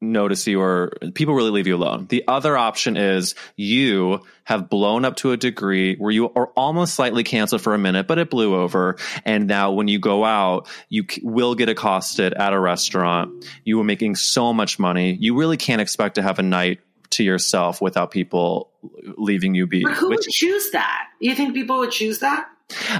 [0.00, 2.06] notice you or people really leave you alone.
[2.08, 6.94] The other option is you have blown up to a degree where you are almost
[6.94, 8.96] slightly canceled for a minute, but it blew over.
[9.24, 13.44] And now when you go out, you will get accosted at a restaurant.
[13.64, 15.14] You are making so much money.
[15.20, 18.70] You really can't expect to have a night to yourself without people
[19.16, 19.82] leaving you be.
[19.82, 21.08] But who which would choose that?
[21.18, 22.48] You think people would choose that?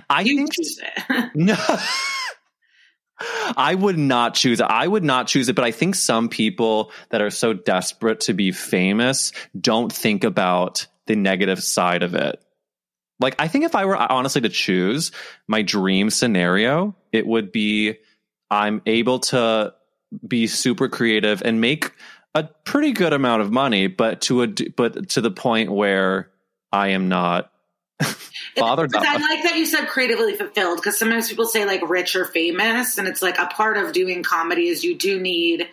[0.08, 1.30] I You think choose it.
[1.34, 1.56] No.
[3.56, 4.66] I would not choose it.
[4.68, 8.32] I would not choose it, but I think some people that are so desperate to
[8.34, 12.42] be famous don't think about the negative side of it.
[13.18, 15.12] Like, I think if I were honestly to choose
[15.46, 17.98] my dream scenario, it would be
[18.50, 19.74] I'm able to
[20.26, 21.92] be super creative and make
[22.34, 26.30] a pretty good amount of money, but to a but to the point where
[26.72, 27.52] I am not
[28.56, 28.94] bothered.
[28.94, 32.98] I like that you said creatively fulfilled because sometimes people say like rich or famous,
[32.98, 35.68] and it's like a part of doing comedy is you do need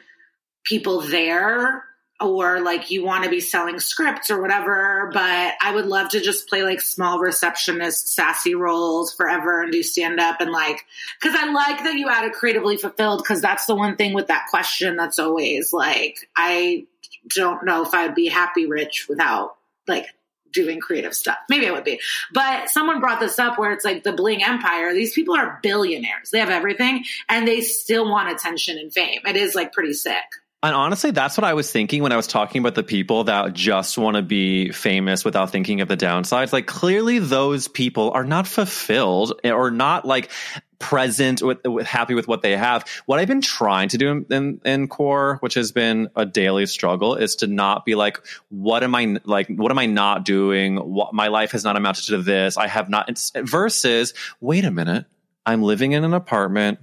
[0.64, 1.84] people there
[2.20, 5.10] or like you want to be selling scripts or whatever.
[5.14, 9.84] But I would love to just play like small receptionist, sassy roles forever and do
[9.84, 10.84] stand up and like,
[11.22, 14.48] cause I like that you added creatively fulfilled because that's the one thing with that
[14.50, 16.88] question that's always like, I
[17.36, 19.56] don't know if I'd be happy rich without
[19.88, 20.08] like
[20.52, 21.38] doing creative stuff.
[21.50, 22.00] Maybe I would be.
[22.34, 24.94] But someone brought this up where it's like the bling empire.
[24.94, 26.32] These people are billionaires.
[26.32, 29.22] They have everything and they still want attention and fame.
[29.26, 30.24] It is like pretty sick.
[30.64, 33.54] And honestly, that's what I was thinking when I was talking about the people that
[33.54, 36.52] just want to be famous without thinking of the downsides.
[36.52, 40.32] Like, clearly, those people are not fulfilled or not like
[40.80, 42.86] present with, with happy with what they have.
[43.06, 46.66] What I've been trying to do in, in, in core, which has been a daily
[46.66, 49.48] struggle, is to not be like, what am I like?
[49.50, 50.78] What am I not doing?
[50.78, 52.58] What, my life has not amounted to this.
[52.58, 53.12] I have not.
[53.36, 55.06] Versus, wait a minute,
[55.46, 56.80] I'm living in an apartment.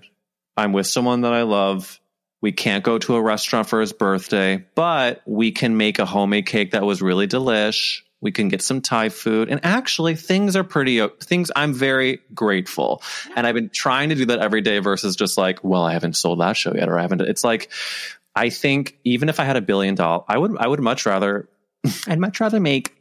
[0.56, 2.00] I'm with someone that I love
[2.44, 6.44] we can't go to a restaurant for his birthday, but we can make a homemade
[6.44, 8.02] cake that was really delish.
[8.20, 9.48] We can get some Thai food.
[9.48, 13.02] And actually, things are pretty, things I'm very grateful.
[13.34, 16.18] And I've been trying to do that every day versus just like, well, I haven't
[16.18, 17.22] sold that show yet, or I haven't.
[17.22, 17.72] It's like,
[18.36, 21.48] I think even if I had a billion dollars, I would, I would much rather,
[22.06, 22.94] I'd much rather make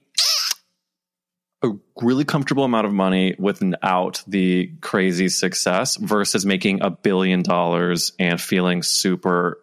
[1.63, 1.69] a
[2.01, 8.39] really comfortable amount of money without the crazy success versus making a billion dollars and
[8.39, 9.59] feeling super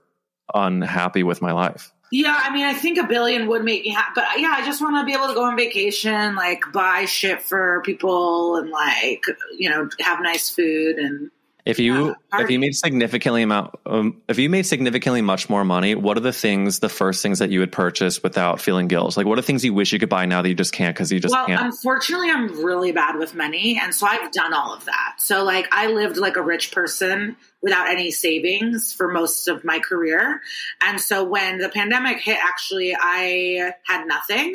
[0.54, 1.92] unhappy with my life.
[2.12, 4.82] Yeah, I mean, I think a billion would make me happy, but yeah, I just
[4.82, 9.22] want to be able to go on vacation, like buy shit for people, and like
[9.56, 11.30] you know have nice food and
[11.64, 15.64] if you yeah, if you made significantly amount um, if you made significantly much more
[15.64, 19.16] money, what are the things the first things that you would purchase without feeling guilt?
[19.16, 21.12] Like what are things you wish you could buy now that you just can't because
[21.12, 21.62] you just well, can't?
[21.62, 25.14] Unfortunately, I'm really bad with money, and so I've done all of that.
[25.18, 29.78] So like I lived like a rich person without any savings for most of my
[29.78, 30.40] career,
[30.84, 34.54] and so when the pandemic hit, actually I had nothing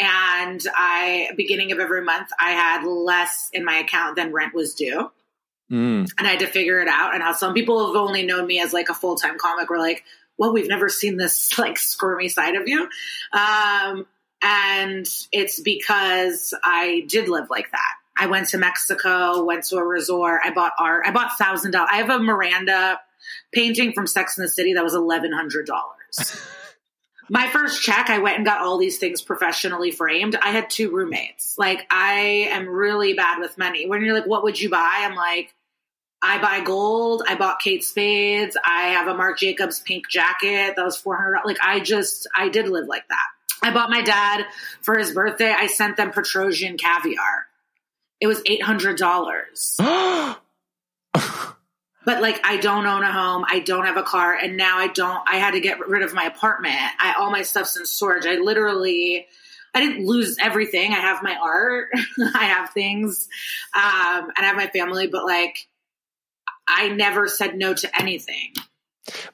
[0.00, 4.74] and I beginning of every month I had less in my account than rent was
[4.74, 5.10] due.
[5.70, 6.10] Mm.
[6.18, 7.14] And I had to figure it out.
[7.14, 9.78] And how some people have only known me as like a full time comic were
[9.78, 10.04] like,
[10.36, 12.88] well, we've never seen this like squirmy side of you.
[13.32, 14.06] Um,
[14.42, 17.94] and it's because I did live like that.
[18.16, 20.40] I went to Mexico, went to a resort.
[20.44, 21.04] I bought art.
[21.06, 21.90] I bought thousand dollars.
[21.92, 23.00] I have a Miranda
[23.52, 26.40] painting from Sex in the City that was eleven hundred dollars.
[27.30, 30.34] My first check, I went and got all these things professionally framed.
[30.34, 31.54] I had two roommates.
[31.56, 33.86] Like I am really bad with money.
[33.86, 35.54] When you're like, "What would you buy?" I'm like,
[36.22, 37.22] I buy gold.
[37.26, 38.56] I bought Kate Spades.
[38.64, 41.40] I have a Marc Jacobs pink jacket that was four hundred.
[41.44, 43.26] Like I just, I did live like that.
[43.62, 44.46] I bought my dad
[44.82, 45.50] for his birthday.
[45.50, 47.46] I sent them Petrossian caviar.
[48.20, 49.76] It was eight hundred dollars.
[49.78, 50.42] but
[52.04, 53.44] like, I don't own a home.
[53.48, 55.22] I don't have a car, and now I don't.
[55.26, 56.74] I had to get rid of my apartment.
[56.98, 58.26] I all my stuff's in storage.
[58.26, 59.26] I literally.
[59.72, 60.92] I didn't lose everything.
[60.92, 61.90] I have my art.
[62.34, 63.28] I have things.
[63.72, 65.68] Um, and I have my family, but like
[66.72, 68.54] I never said no to anything.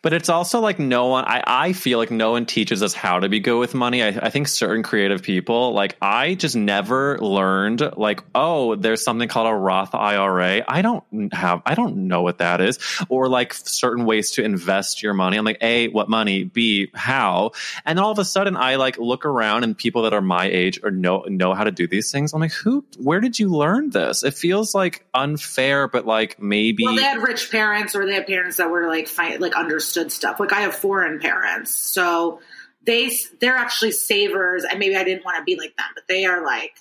[0.01, 3.19] But it's also like no one, I, I feel like no one teaches us how
[3.19, 4.03] to be good with money.
[4.03, 9.29] I, I think certain creative people, like I just never learned, like, oh, there's something
[9.29, 10.65] called a Roth IRA.
[10.67, 12.79] I don't have, I don't know what that is.
[13.09, 15.37] Or like certain ways to invest your money.
[15.37, 16.45] I'm like, A, what money?
[16.45, 17.51] B, how?
[17.85, 20.81] And all of a sudden I like look around and people that are my age
[20.83, 22.33] or know, know how to do these things.
[22.33, 24.23] I'm like, who, where did you learn this?
[24.23, 26.85] It feels like unfair, but like maybe.
[26.85, 30.13] Well, they had rich parents or they had parents that were like, fight, like understood
[30.13, 30.41] stuff.
[30.41, 32.41] Like I have foreign parents, so
[32.85, 34.65] they they're actually savers.
[34.65, 36.77] And maybe I didn't want to be like them, but they are like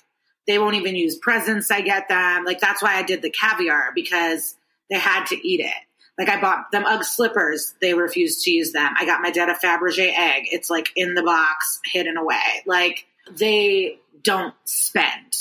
[0.46, 1.70] they won't even use presents.
[1.70, 2.44] I get them.
[2.44, 4.56] Like that's why I did the caviar because
[4.90, 5.74] they had to eat it.
[6.18, 7.74] Like I bought them UGG slippers.
[7.80, 8.90] They refused to use them.
[8.98, 10.44] I got my dad a Fabergé egg.
[10.50, 12.62] It's like in the box, hidden away.
[12.64, 15.36] Like they don't spend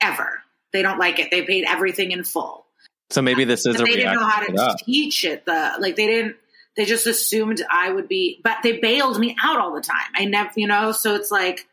[0.00, 0.42] ever.
[0.72, 1.30] They don't like it.
[1.30, 2.66] They paid everything in full.
[3.10, 3.76] So maybe this is.
[3.76, 5.44] They didn't know how to teach it.
[5.44, 6.36] The like they didn't.
[6.76, 10.10] They just assumed I would be, but they bailed me out all the time.
[10.14, 10.92] I never, you know.
[10.92, 11.66] So it's like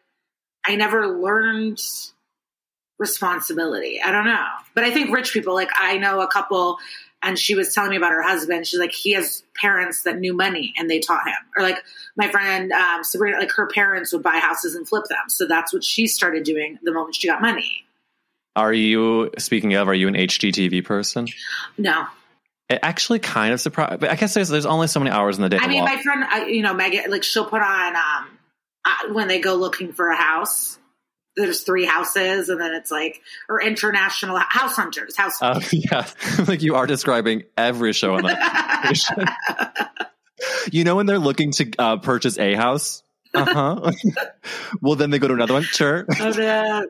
[0.65, 1.81] I never learned
[2.97, 4.02] responsibility.
[4.02, 6.77] I don't know, but I think rich people, like I know a couple,
[7.21, 8.65] and she was telling me about her husband.
[8.65, 11.35] She's like, he has parents that knew money and they taught him.
[11.56, 11.83] Or like
[12.15, 15.27] my friend um, Sabrina, like her parents would buy houses and flip them.
[15.27, 17.85] So that's what she started doing the moment she got money.
[18.56, 19.87] Are you speaking of?
[19.87, 21.27] Are you an HGTV person?
[21.77, 22.08] No.
[22.70, 25.42] It actually kind of surprised, but I guess there's there's only so many hours in
[25.42, 25.58] the day.
[25.60, 28.38] I mean, my friend, uh, you know, Megan, like she'll put on um
[28.86, 30.78] uh, when they go looking for a house.
[31.36, 35.42] There's three houses, and then it's like or international house hunters, house.
[35.42, 36.08] Uh, yeah,
[36.48, 39.96] like you are describing every show on that.
[40.72, 43.02] you know when they're looking to uh, purchase a house.
[43.34, 43.92] Uh huh.
[44.82, 45.63] well, then they go to another one.
[45.63, 46.06] Sure.
[46.20, 46.84] Uh,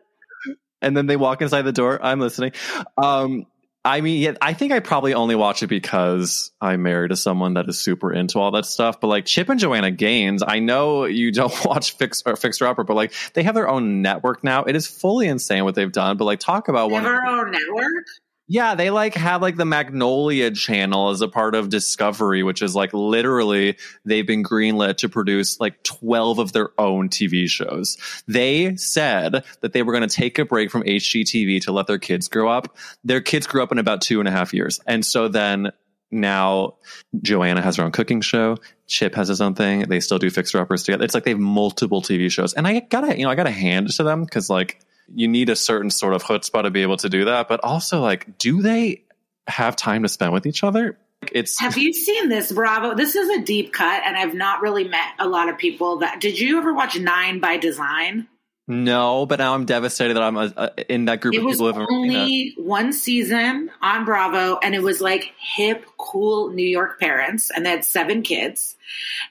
[0.81, 1.99] and then they walk inside the door.
[2.01, 2.53] I'm listening.
[2.97, 3.45] Um,
[3.85, 7.53] I mean, yeah, I think I probably only watch it because I'm married to someone
[7.53, 8.99] that is super into all that stuff.
[8.99, 12.83] But like Chip and Joanna Gaines, I know you don't watch Fix or Fixer Upper,
[12.83, 14.65] but like they have their own network now.
[14.65, 16.17] It is fully insane what they've done.
[16.17, 17.03] But like talk about one.
[17.03, 18.05] Never own network.
[18.51, 22.75] Yeah, they like have like the Magnolia channel as a part of Discovery, which is
[22.75, 27.97] like literally they've been greenlit to produce like 12 of their own TV shows.
[28.27, 31.99] They said that they were going to take a break from HGTV to let their
[31.99, 32.75] kids grow up.
[33.03, 34.79] Their kids grew up in about two and a half years.
[34.87, 35.71] And so then
[36.09, 36.77] now
[37.21, 38.57] Joanna has her own cooking show.
[38.87, 39.81] Chip has his own thing.
[39.81, 41.05] They still do fixer uppers together.
[41.05, 42.55] It's like they have multiple TV shows.
[42.55, 44.79] And I gotta, you know, I gotta hand it to them because like
[45.13, 47.47] you need a certain sort of chutzpah to be able to do that.
[47.47, 49.03] But also, like, do they
[49.47, 50.97] have time to spend with each other?
[51.31, 52.95] It's Have you seen this, Bravo?
[52.95, 56.21] This is a deep cut, and I've not really met a lot of people that.
[56.21, 58.27] Did you ever watch Nine by Design?
[58.69, 61.55] no, but now I'm devastated that I'm a, a, in that group It of was
[61.55, 66.51] people who haven't seen only one season on Bravo, and it was like hip, cool
[66.51, 68.77] New York parents, and they had seven kids.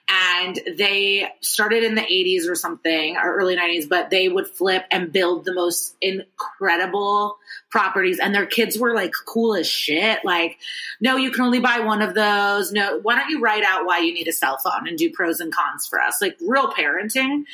[0.09, 4.85] And they started in the 80s or something, or early 90s, but they would flip
[4.91, 7.37] and build the most incredible
[7.71, 8.19] properties.
[8.19, 10.25] And their kids were like cool as shit.
[10.25, 10.59] Like,
[11.01, 12.73] no, you can only buy one of those.
[12.73, 15.41] No, why don't you write out why you need a cell phone and do pros
[15.41, 16.21] and cons for us?
[16.21, 17.45] Like, real parenting.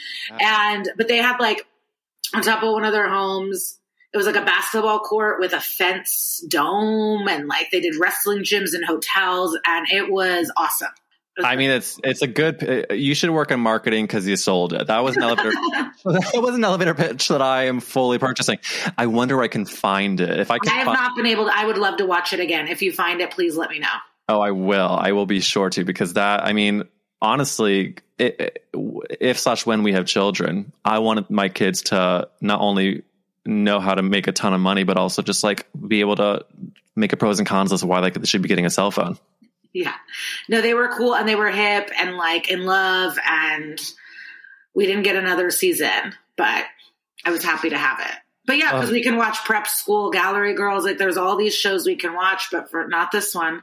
[0.41, 1.67] And, but they had like,
[2.35, 3.79] on top of one of their homes,
[4.15, 8.45] it was like a basketball court with a fence dome and like they did wrestling
[8.45, 10.93] gyms and hotels and it was awesome.
[11.43, 12.87] I mean, it's it's a good.
[12.91, 14.87] uh, You should work on marketing because you sold it.
[14.87, 15.51] That was an elevator.
[16.05, 18.59] that was an elevator pitch that I am fully purchasing.
[18.97, 20.39] I wonder where I can find it.
[20.39, 21.53] If I can, I have find, not been able to.
[21.57, 22.69] I would love to watch it again.
[22.69, 23.89] If you find it, please let me know.
[24.29, 24.89] oh, I will.
[24.91, 26.45] I will be sure to because that.
[26.45, 26.85] I mean,
[27.21, 28.65] honestly, it-
[29.21, 33.03] if slash when we have children, I want my kids to not only
[33.47, 36.45] know how to make a ton of money, but also just like be able to
[36.97, 39.19] make a pros and cons list of why they should be getting a cell phone.
[39.75, 39.93] Yeah.
[40.49, 43.79] No, they were cool and they were hip and like in love and
[44.75, 46.65] we didn't get another season, but
[47.25, 48.15] I was happy to have it.
[48.47, 48.93] But yeah, because Oh.
[48.93, 52.49] we can watch prep school, gallery girls, like there's all these shows we can watch,
[52.53, 53.63] but for not this one.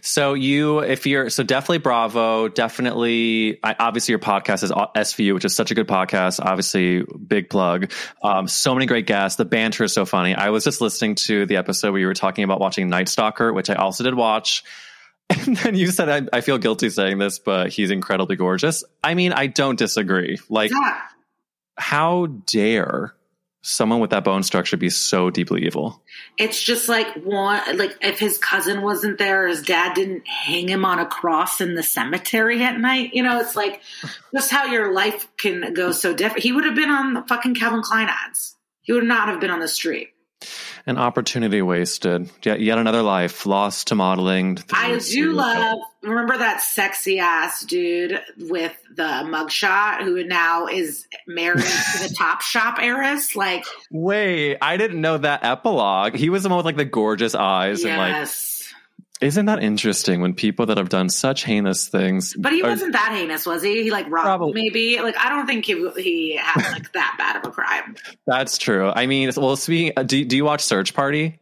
[0.00, 5.44] So you, if you're, so definitely Bravo, definitely, I, obviously your podcast is SVU, which
[5.44, 6.40] is such a good podcast.
[6.44, 7.92] Obviously, big plug.
[8.22, 9.36] Um, so many great guests.
[9.36, 10.34] The banter is so funny.
[10.34, 13.52] I was just listening to the episode where you were talking about watching Night Stalker,
[13.52, 14.64] which I also did watch.
[15.30, 18.84] And then you said, I, I feel guilty saying this, but he's incredibly gorgeous.
[19.04, 20.38] I mean, I don't disagree.
[20.48, 21.00] Like, Yeah.
[21.76, 23.14] how dare
[23.60, 26.02] someone with that bone structure be so deeply evil?
[26.38, 30.84] It's just like one, like if his cousin wasn't there, his dad didn't hang him
[30.84, 33.10] on a cross in the cemetery at night.
[33.12, 33.82] You know, it's like
[34.34, 36.42] just how your life can go so different.
[36.44, 38.54] He would have been on the fucking Calvin Klein ads.
[38.80, 40.08] He would not have been on the street.
[40.86, 42.30] An opportunity wasted.
[42.42, 44.58] Yet, yet another life lost to modeling.
[44.72, 45.78] I do love.
[46.02, 52.40] Remember that sexy ass dude with the mugshot who now is married to the Top
[52.40, 53.34] Shop heiress?
[53.34, 56.14] Like, Wait, I didn't know that epilogue.
[56.14, 58.57] He was the one with like the gorgeous eyes and like yes.
[59.20, 62.92] Isn't that interesting when people that have done such heinous things But he are- wasn't
[62.92, 63.82] that heinous, was he?
[63.82, 64.52] He like robbed Probably.
[64.62, 65.00] maybe.
[65.00, 67.96] Like, I don't think he he had like that bad of a crime.
[68.26, 68.90] That's true.
[68.94, 71.40] I mean, well, speaking, uh, do, do you watch Search Party?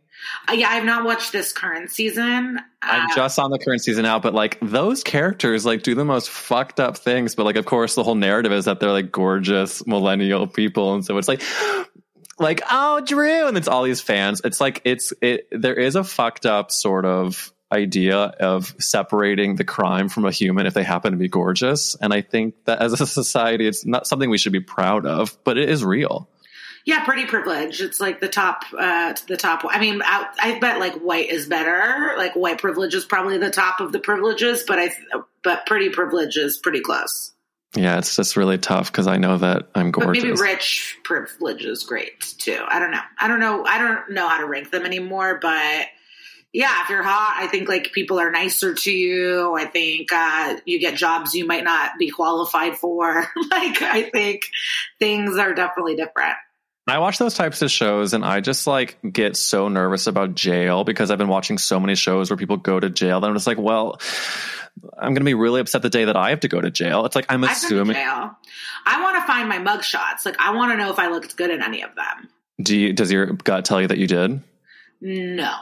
[0.49, 2.59] Uh, yeah, I've not watched this current season.
[2.83, 6.05] I'm Uh, just on the current season now, but like those characters like do the
[6.05, 7.35] most fucked up things.
[7.35, 11.05] But like, of course, the whole narrative is that they're like gorgeous millennial people, and
[11.05, 11.43] so it's like,
[12.39, 14.41] like oh, Drew, and it's all these fans.
[14.45, 15.47] It's like it's it.
[15.53, 20.67] There is a fucked up sort of idea of separating the crime from a human
[20.67, 24.07] if they happen to be gorgeous, and I think that as a society, it's not
[24.07, 26.29] something we should be proud of, but it is real.
[26.85, 27.81] yeah, pretty privilege.
[27.81, 29.63] It's like the top, uh, the top.
[29.69, 32.15] I mean, I, I bet like white is better.
[32.17, 34.91] Like white privilege is probably the top of the privileges, but I,
[35.43, 37.33] but pretty privilege is pretty close.
[37.75, 40.23] Yeah, it's just really tough because I know that I'm But gorgeous.
[40.23, 42.63] maybe rich privilege is great too.
[42.67, 43.03] I don't know.
[43.19, 43.65] I don't know.
[43.67, 45.87] I don't know how to rank them anymore, but
[46.53, 49.55] yeah, if you're hot, I think like people are nicer to you.
[49.57, 53.15] I think uh, you get jobs you might not be qualified for.
[53.51, 54.43] like I think
[54.99, 56.35] things are definitely different.
[56.89, 60.85] I watch those types of shows and I just like get so nervous about jail
[60.85, 63.49] because I've been watching so many shows where people go to jail that I'm just
[63.49, 64.01] like, well,
[64.97, 67.05] I'm going to be really upset the day that I have to go to jail.
[67.05, 67.95] It's like I'm I've been to assuming.
[67.97, 68.31] jail.
[68.87, 70.25] I want to find my mug shots.
[70.25, 72.29] Like I want to know if I looked good in any of them.
[72.63, 74.41] Do you, does your gut tell you that you did?
[75.01, 75.53] No.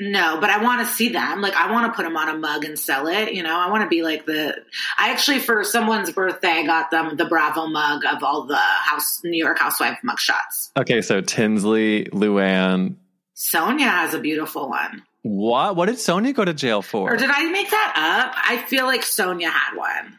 [0.00, 1.40] No, but I want to see them.
[1.40, 3.32] Like I want to put them on a mug and sell it.
[3.34, 4.54] You know, I want to be like the.
[4.96, 9.20] I actually for someone's birthday I got them the Bravo mug of all the house
[9.24, 10.70] New York housewife mug shots.
[10.78, 12.96] Okay, so Tinsley, Luann.
[13.36, 15.02] Sonja has a beautiful one.
[15.22, 15.74] What?
[15.74, 17.12] What did Sonja go to jail for?
[17.12, 18.36] Or did I make that up?
[18.36, 20.18] I feel like Sonja had one.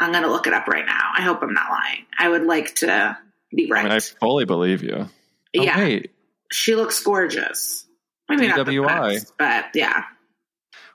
[0.00, 1.10] I'm gonna look it up right now.
[1.16, 2.06] I hope I'm not lying.
[2.16, 3.18] I would like to
[3.52, 3.82] be I right.
[3.84, 5.08] mean, I fully believe you.
[5.56, 6.12] Oh, yeah, wait.
[6.52, 7.84] she looks gorgeous.
[8.28, 9.14] Maybe the DWI.
[9.14, 10.04] best, but yeah.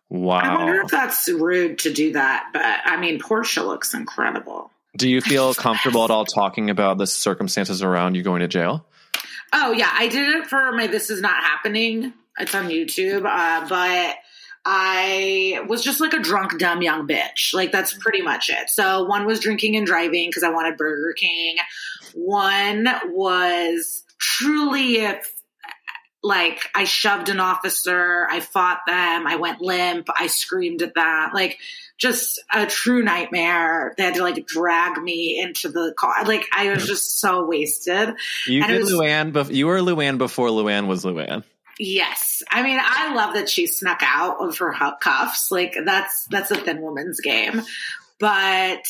[0.09, 0.39] Wow.
[0.39, 4.69] I wonder if that's rude to do that, but I mean, Porsha looks incredible.
[4.95, 8.85] Do you feel comfortable at all talking about the circumstances around you going to jail?
[9.51, 13.67] Oh yeah, I did it for my "This Is Not Happening." It's on YouTube, uh,
[13.67, 14.15] but
[14.65, 17.53] I was just like a drunk, dumb young bitch.
[17.53, 18.69] Like that's pretty much it.
[18.69, 21.57] So one was drinking and driving because I wanted Burger King.
[22.13, 25.31] One was truly if
[26.23, 31.29] like I shoved an officer, I fought them, I went limp, I screamed at them,
[31.33, 31.59] like
[31.97, 33.93] just a true nightmare.
[33.97, 36.23] They had to like drag me into the car.
[36.25, 38.15] Like I was just so wasted.
[38.47, 39.31] You And did was- Luann.
[39.33, 41.43] Bef- you were Luann before Luann was Luann.
[41.79, 45.51] Yes, I mean I love that she snuck out of her cuffs.
[45.51, 47.61] Like that's that's a thin woman's game.
[48.19, 48.87] But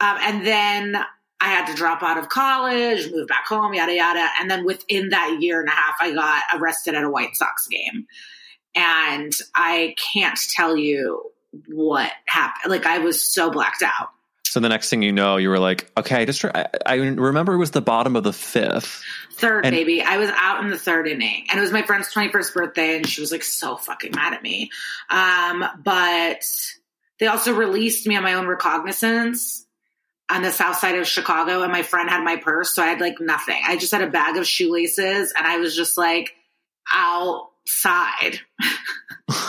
[0.00, 0.96] um, and then
[1.44, 4.26] I had to drop out of college, move back home, yada yada.
[4.40, 7.68] And then within that year and a half, I got arrested at a White Sox
[7.68, 8.06] game,
[8.74, 11.30] and I can't tell you
[11.68, 12.70] what happened.
[12.70, 14.08] Like I was so blacked out.
[14.46, 17.54] So the next thing you know, you were like, okay, I just I, I remember
[17.54, 19.02] it was the bottom of the fifth.
[19.32, 20.00] Third, And- baby.
[20.00, 23.06] I was out in the third inning, and it was my friend's twenty-first birthday, and
[23.06, 24.70] she was like so fucking mad at me.
[25.10, 26.42] Um, but
[27.20, 29.63] they also released me on my own recognizance
[30.30, 33.00] on the south side of Chicago, and my friend had my purse, so I had
[33.00, 33.60] like nothing.
[33.64, 36.34] I just had a bag of shoelaces, and I was just like
[36.90, 38.40] outside.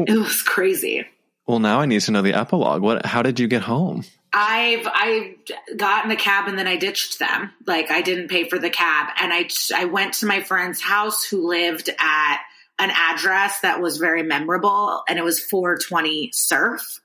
[0.00, 1.06] it was crazy.
[1.46, 2.82] Well, now I need to know the epilogue.
[2.82, 3.06] What?
[3.06, 4.04] How did you get home?
[4.32, 5.36] I've I
[5.76, 7.52] got in a cab and then I ditched them.
[7.66, 11.24] Like I didn't pay for the cab, and I I went to my friend's house
[11.24, 12.40] who lived at
[12.78, 17.00] an address that was very memorable, and it was 420 Surf.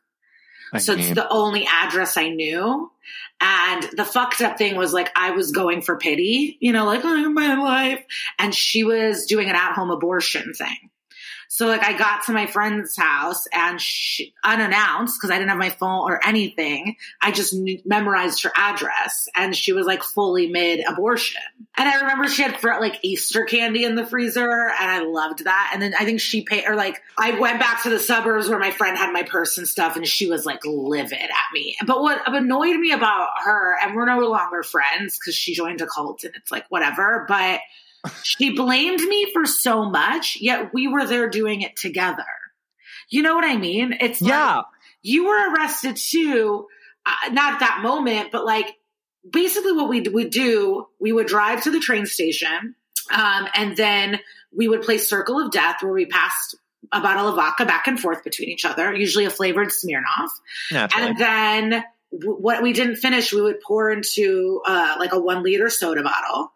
[0.80, 2.92] So it's the only address I knew.
[3.42, 7.02] And the fucked up thing was like I was going for pity, you know, like
[7.04, 8.06] oh, my life,
[8.38, 10.91] and she was doing an at home abortion thing.
[11.54, 15.58] So like I got to my friend's house and she, unannounced because I didn't have
[15.58, 16.96] my phone or anything.
[17.22, 17.54] I just
[17.86, 21.42] memorized her address and she was like fully mid abortion.
[21.76, 25.72] And I remember she had like Easter candy in the freezer and I loved that.
[25.74, 28.58] And then I think she paid or like I went back to the suburbs where
[28.58, 31.76] my friend had my purse and stuff and she was like livid at me.
[31.86, 35.86] But what annoyed me about her and we're no longer friends because she joined a
[35.86, 37.60] cult and it's like whatever, but
[38.24, 42.26] she blamed me for so much, yet we were there doing it together.
[43.10, 43.96] You know what I mean?
[44.00, 44.58] It's yeah.
[44.58, 44.66] like
[45.02, 46.68] you were arrested too,
[47.06, 48.78] uh, not that moment, but like
[49.30, 52.76] basically what we would do, we would drive to the train station,
[53.12, 54.20] um, and then
[54.56, 56.56] we would play Circle of Death where we passed
[56.92, 60.30] a bottle of vodka back and forth between each other, usually a flavored Smirnoff.
[60.72, 61.08] Naturally.
[61.08, 65.70] And then what we didn't finish, we would pour into uh, like a one liter
[65.70, 66.52] soda bottle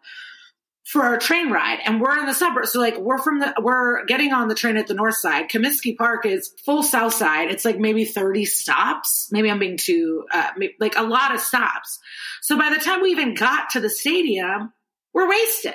[0.86, 1.80] for a train ride.
[1.84, 2.72] And we're in the suburbs.
[2.72, 5.48] So like we're from the, we're getting on the train at the north side.
[5.50, 7.50] Comiskey Park is full south side.
[7.50, 9.28] It's like maybe 30 stops.
[9.32, 11.98] Maybe I'm being too, uh, like a lot of stops.
[12.40, 14.72] So by the time we even got to the stadium,
[15.12, 15.74] we're wasted.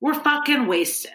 [0.00, 1.12] We're fucking wasted.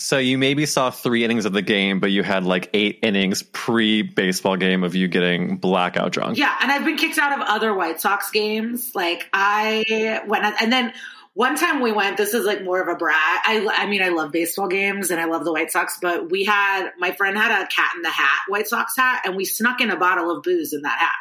[0.00, 3.42] So you maybe saw three innings of the game, but you had like eight innings
[3.42, 6.38] pre baseball game of you getting blackout drunk.
[6.38, 8.92] Yeah, and I've been kicked out of other White Sox games.
[8.94, 10.92] Like I went, and then
[11.38, 12.16] one time we went.
[12.16, 13.40] This is like more of a brag.
[13.44, 16.42] I, I mean, I love baseball games and I love the White Sox, but we
[16.42, 19.80] had my friend had a Cat in the Hat White Sox hat, and we snuck
[19.80, 21.14] in a bottle of booze in that hat.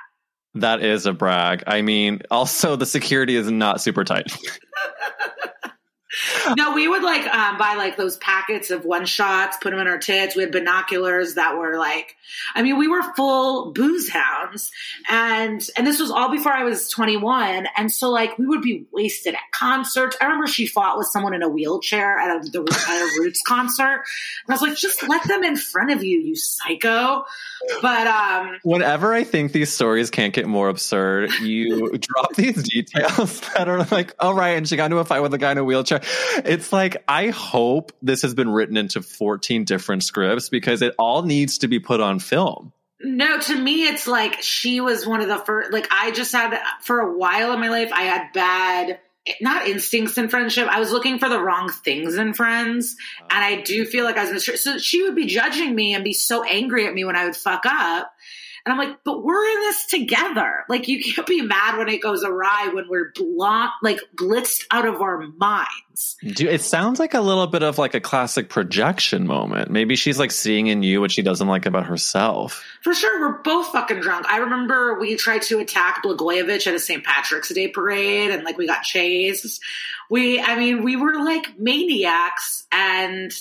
[0.55, 1.65] That is a brag.
[1.67, 4.35] I mean, also the security is not super tight.
[6.55, 9.87] no, we would like um, buy like those packets of one shots, put them in
[9.87, 10.35] our tits.
[10.35, 12.15] We had binoculars that were like,
[12.55, 14.71] I mean, we were full booze hounds,
[15.09, 18.61] and and this was all before I was twenty one, and so like we would
[18.61, 20.17] be wasted concerts.
[20.21, 23.41] I remember she fought with someone in a wheelchair at a, the, at a Roots
[23.45, 24.03] concert,
[24.45, 27.25] and I was like, just let them in front of you, you psycho.
[27.81, 33.41] But um, whenever I think these stories can't get more absurd, you drop these details
[33.55, 35.57] that are like, all right, and she got into a fight with a guy in
[35.57, 36.01] a wheelchair.
[36.37, 41.23] It's like, I hope this has been written into 14 different scripts because it all
[41.23, 42.73] needs to be put on film.
[42.99, 45.71] No, to me, it's like she was one of the first.
[45.71, 48.99] Like, I just had, for a while in my life, I had bad,
[49.41, 50.67] not instincts in friendship.
[50.67, 52.95] I was looking for the wrong things in friends.
[53.19, 53.29] Uh-huh.
[53.31, 56.03] And I do feel like I was, mis- so she would be judging me and
[56.03, 58.11] be so angry at me when I would fuck up.
[58.67, 60.65] And I'm like, but we're in this together.
[60.67, 64.85] Like, you can't be mad when it goes awry when we're blunt, like blitzed out
[64.85, 66.17] of our minds.
[66.21, 69.71] Dude, it sounds like a little bit of like a classic projection moment.
[69.71, 72.61] Maybe she's like seeing in you what she doesn't like about herself.
[72.83, 74.25] For sure, we're both fucking drunk.
[74.27, 77.05] I remember we tried to attack Blagojevich at a St.
[77.05, 79.61] Patrick's Day parade, and like we got chased.
[80.09, 83.31] We, I mean, we were like maniacs, and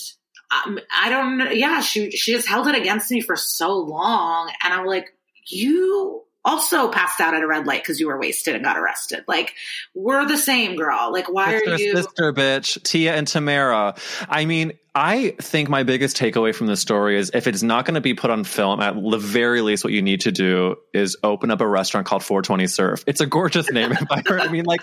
[0.51, 1.51] um, I don't know.
[1.51, 5.16] Yeah, she she just held it against me for so long, and I'm like,
[5.49, 9.25] you also passed out at a red light because you were wasted and got arrested.
[9.27, 9.53] Like,
[9.95, 11.11] we're the same girl.
[11.13, 13.99] Like, why sister, are you sister bitch, Tia and Tamera?
[14.29, 17.97] I mean, I think my biggest takeaway from this story is if it's not going
[17.97, 21.19] to be put on film, at the very least, what you need to do is
[21.23, 23.05] open up a restaurant called 420 Surf.
[23.07, 23.93] It's a gorgeous name.
[23.93, 24.81] if I, heard, I mean, like,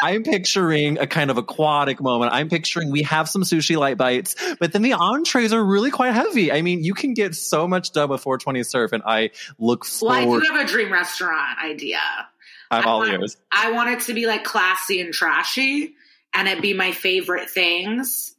[0.00, 2.32] I'm picturing a kind of aquatic moment.
[2.32, 6.14] I'm picturing we have some sushi light bites, but then the entrees are really quite
[6.14, 6.52] heavy.
[6.52, 10.26] I mean, you can get so much done with 420 Surf, and I look forward.
[10.26, 10.36] Well.
[10.36, 11.98] I do have a dream restaurant idea.
[12.70, 13.36] I'm I all want, ears.
[13.50, 15.96] I want it to be like classy and trashy,
[16.32, 18.35] and it be my favorite things.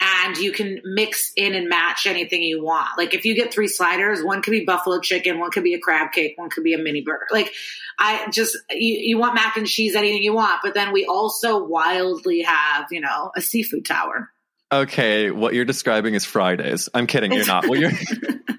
[0.00, 2.90] And you can mix in and match anything you want.
[2.96, 5.80] Like if you get three sliders, one could be buffalo chicken, one could be a
[5.80, 7.26] crab cake, one could be a mini burger.
[7.32, 7.52] Like
[7.98, 10.60] I just you, you want mac and cheese, anything you want.
[10.62, 14.30] But then we also wildly have you know a seafood tower.
[14.70, 16.88] Okay, what you're describing is Fridays.
[16.94, 17.32] I'm kidding.
[17.32, 17.66] You're not.
[17.66, 17.90] What you're.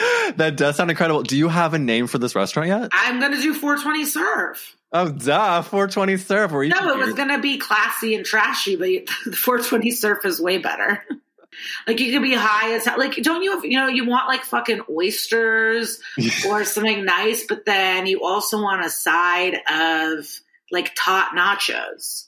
[0.36, 1.22] that does sound incredible.
[1.22, 2.90] Do you have a name for this restaurant yet?
[2.92, 4.76] I'm gonna do 420 surf.
[4.92, 6.50] Oh, duh, 420 Surf.
[6.50, 8.88] Where you No, it was gonna be classy and trashy, but
[9.24, 11.04] the 420 surf is way better.
[11.86, 12.98] like you could be high as hell.
[12.98, 16.00] Like, don't you have, you know, you want like fucking oysters
[16.48, 20.26] or something nice, but then you also want a side of
[20.72, 22.26] like tot nachos.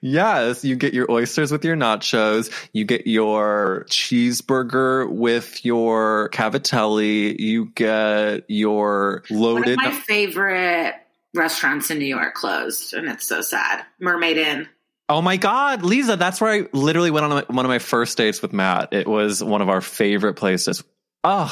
[0.00, 2.52] Yes, you get your oysters with your nachos.
[2.72, 7.38] You get your cheeseburger with your cavatelli.
[7.38, 9.72] You get your One loaded.
[9.78, 10.94] of my favorite
[11.34, 13.84] restaurants in New York closed, and it's so sad.
[13.98, 14.68] Mermaid Inn.
[15.08, 18.40] Oh my God, Liza, that's where I literally went on one of my first dates
[18.40, 18.92] with Matt.
[18.92, 20.82] It was one of our favorite places.
[21.24, 21.50] Ugh.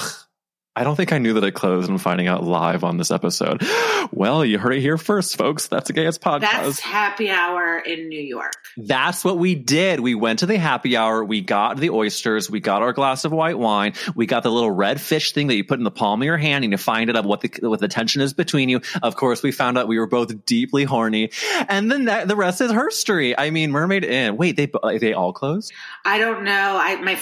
[0.75, 1.91] I don't think I knew that it closed.
[1.91, 3.63] I'm finding out live on this episode.
[4.15, 5.69] Well, you heard it here first, folks.
[5.69, 6.41] That's a Gay Ass podcast.
[6.41, 8.53] That's happy hour in New York.
[8.77, 10.01] That's what we did.
[10.01, 11.25] We went to the happy hour.
[11.25, 12.51] We got the oysters.
[12.51, 13.95] We got our glass of white wine.
[14.15, 16.37] We got the little red fish thing that you put in the palm of your
[16.37, 18.83] hand and you find it up what the what the tension is between you.
[19.03, 21.31] Of course, we found out we were both deeply horny,
[21.69, 23.35] and then that, the rest is herstory.
[23.39, 24.37] I mean, Mermaid Inn.
[24.37, 25.73] Wait, they they all closed.
[26.05, 26.79] I don't know.
[26.79, 27.19] I my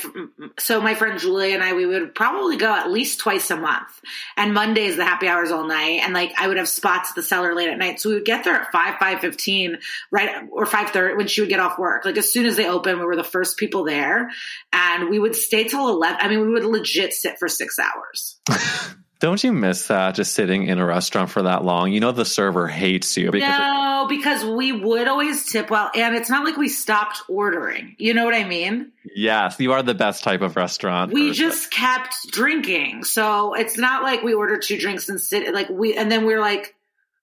[0.59, 4.01] so my friend Julie and I we would probably go at least twice a month.
[4.37, 7.23] And Mondays the happy hours all night, and like I would have spots at the
[7.23, 8.01] cellar late at night.
[8.01, 9.79] So we would get there at five five fifteen,
[10.11, 12.05] right or five thirty when she would get off work.
[12.05, 14.31] Like as soon as they opened, we were the first people there,
[14.73, 16.19] and we would stay till eleven.
[16.21, 18.41] I mean, we would legit sit for six hours.
[19.21, 20.15] Don't you miss that?
[20.15, 21.93] Just sitting in a restaurant for that long.
[21.93, 26.17] You know the server hates you because no, because we would always tip well, and
[26.17, 27.97] it's not like we stopped ordering.
[27.99, 28.93] You know what I mean?
[29.15, 31.13] yes, you are the best type of restaurant.
[31.13, 31.45] We person.
[31.45, 35.95] just kept drinking, so it's not like we ordered two drinks and sit like we,
[35.95, 36.75] and then we're like,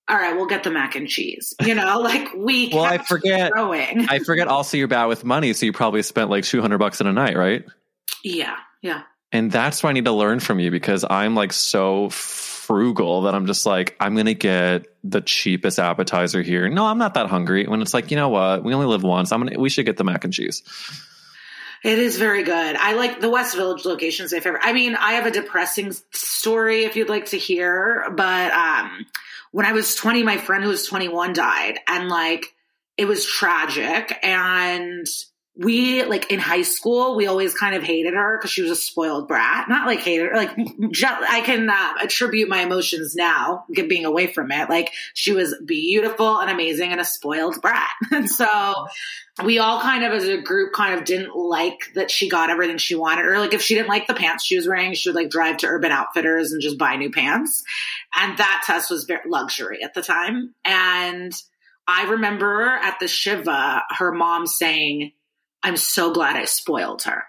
[0.08, 1.56] all right, we'll get the mac and cheese.
[1.66, 2.70] You know, like we.
[2.72, 3.52] Well, I forget.
[3.52, 4.08] Growing.
[4.08, 4.48] I forget.
[4.48, 7.14] Also, you're bad with money, so you probably spent like two hundred bucks in a
[7.14, 7.66] night, right?
[8.24, 9.02] yeah, yeah.
[9.32, 13.36] And that's what I need to learn from you because I'm like so frugal that
[13.36, 16.69] I'm just like, I'm going to get the cheapest appetizer here.
[16.69, 17.65] No, I'm not that hungry.
[17.67, 18.63] When it's like, you know what?
[18.63, 19.32] We only live once.
[19.32, 20.63] I'm going to, we should get the mac and cheese.
[21.84, 22.75] It is very good.
[22.75, 24.63] I like the West Village location is my favorite.
[24.63, 29.05] I mean, I have a depressing story if you'd like to hear, but um,
[29.51, 32.53] when I was 20, my friend who was 21 died, and like
[32.97, 34.17] it was tragic.
[34.23, 35.07] And
[35.58, 38.76] we like in high school, we always kind of hated her because she was a
[38.76, 39.68] spoiled brat.
[39.68, 40.51] Not like hated her, like
[41.30, 44.70] I can uh, attribute my emotions now, being away from it.
[44.70, 47.89] Like she was beautiful and amazing and a spoiled brat.
[48.12, 48.88] and so
[49.43, 52.78] we all kind of as a group kind of didn't like that she got everything
[52.78, 53.26] she wanted.
[53.26, 55.58] Or like if she didn't like the pants she was wearing, she would like drive
[55.58, 57.64] to Urban Outfitters and just buy new pants.
[58.16, 60.53] And that test was very luxury at the time.
[60.64, 61.34] And
[61.88, 65.14] I remember at the Shiva, her mom saying,
[65.68, 67.26] I'm so glad I spoiled her.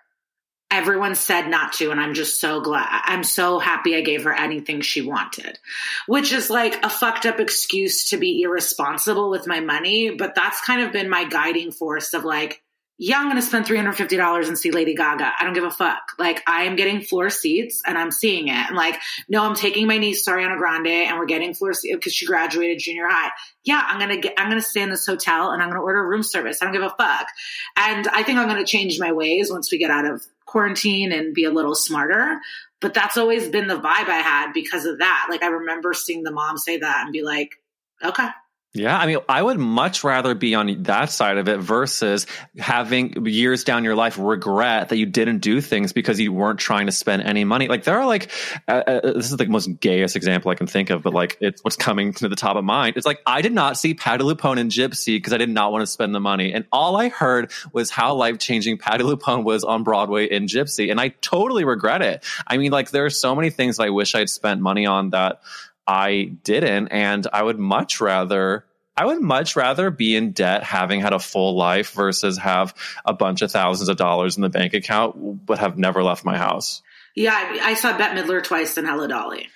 [0.70, 2.86] Everyone said not to, and I'm just so glad.
[2.88, 5.58] I'm so happy I gave her anything she wanted,
[6.06, 10.10] which is like a fucked up excuse to be irresponsible with my money.
[10.10, 12.62] But that's kind of been my guiding force of like,
[13.00, 15.32] yeah, I'm going to spend $350 and see Lady Gaga.
[15.38, 16.14] I don't give a fuck.
[16.18, 18.56] Like, I am getting floor seats and I'm seeing it.
[18.56, 18.96] And like,
[19.28, 22.80] no, I'm taking my niece, Ariana Grande, and we're getting floor seats because she graduated
[22.80, 23.30] junior high.
[23.62, 25.78] Yeah, I'm going to get, I'm going to stay in this hotel and I'm going
[25.80, 26.58] to order room service.
[26.60, 27.28] I don't give a fuck.
[27.76, 31.12] And I think I'm going to change my ways once we get out of quarantine
[31.12, 32.40] and be a little smarter.
[32.80, 35.28] But that's always been the vibe I had because of that.
[35.30, 37.60] Like, I remember seeing the mom say that and be like,
[38.04, 38.28] okay,
[38.74, 42.26] yeah, I mean, I would much rather be on that side of it versus
[42.58, 46.84] having years down your life regret that you didn't do things because you weren't trying
[46.84, 47.66] to spend any money.
[47.68, 48.30] Like there are like,
[48.68, 51.64] uh, uh, this is the most gayest example I can think of, but like it's
[51.64, 52.98] what's coming to the top of mind.
[52.98, 55.80] It's like I did not see Patti LuPone in Gypsy because I did not want
[55.82, 59.64] to spend the money, and all I heard was how life changing Patti LuPone was
[59.64, 62.22] on Broadway in Gypsy, and I totally regret it.
[62.46, 65.10] I mean, like there are so many things that I wish I'd spent money on
[65.10, 65.40] that
[65.88, 66.88] I didn't.
[66.88, 68.64] And I would much rather
[68.96, 72.74] I would much rather be in debt having had a full life versus have
[73.04, 76.36] a bunch of thousands of dollars in the bank account but have never left my
[76.36, 76.82] house.
[77.14, 79.48] Yeah, I, I saw Bette Midler twice in Hello Dolly.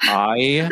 [0.00, 0.36] I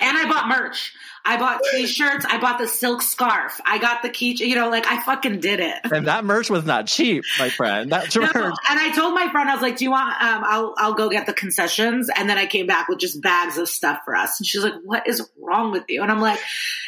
[0.00, 0.94] and I bought merch.
[1.24, 2.24] I bought t-shirts.
[2.24, 3.60] I bought the silk scarf.
[3.64, 4.36] I got the key.
[4.38, 5.74] You know, like I fucking did it.
[5.84, 7.92] And that merch was not cheap, my friend.
[7.92, 8.34] That no, merch.
[8.68, 10.10] And I told my friend, I was like, "Do you want?
[10.22, 13.58] Um, I'll I'll go get the concessions." And then I came back with just bags
[13.58, 14.40] of stuff for us.
[14.40, 16.38] And she's like, "What is wrong with you?" And I'm like,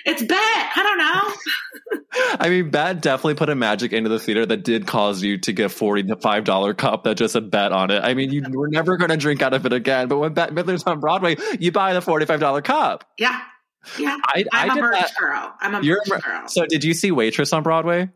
[0.04, 0.34] "It's Bette.
[0.34, 4.86] I don't know." I mean, Bette definitely put a magic into the theater that did
[4.86, 8.02] cause you to get forty to five dollar cup that just said bet on it.
[8.02, 10.08] I mean, you were never going to drink out of it again.
[10.08, 13.04] But when Bette Midler's on Broadway, you buy the forty five dollar cup.
[13.18, 13.40] Yeah.
[13.98, 15.54] Yeah, I, I'm I a merch girl.
[15.60, 16.48] I'm a merch girl.
[16.48, 18.08] So, did you see Waitress on Broadway?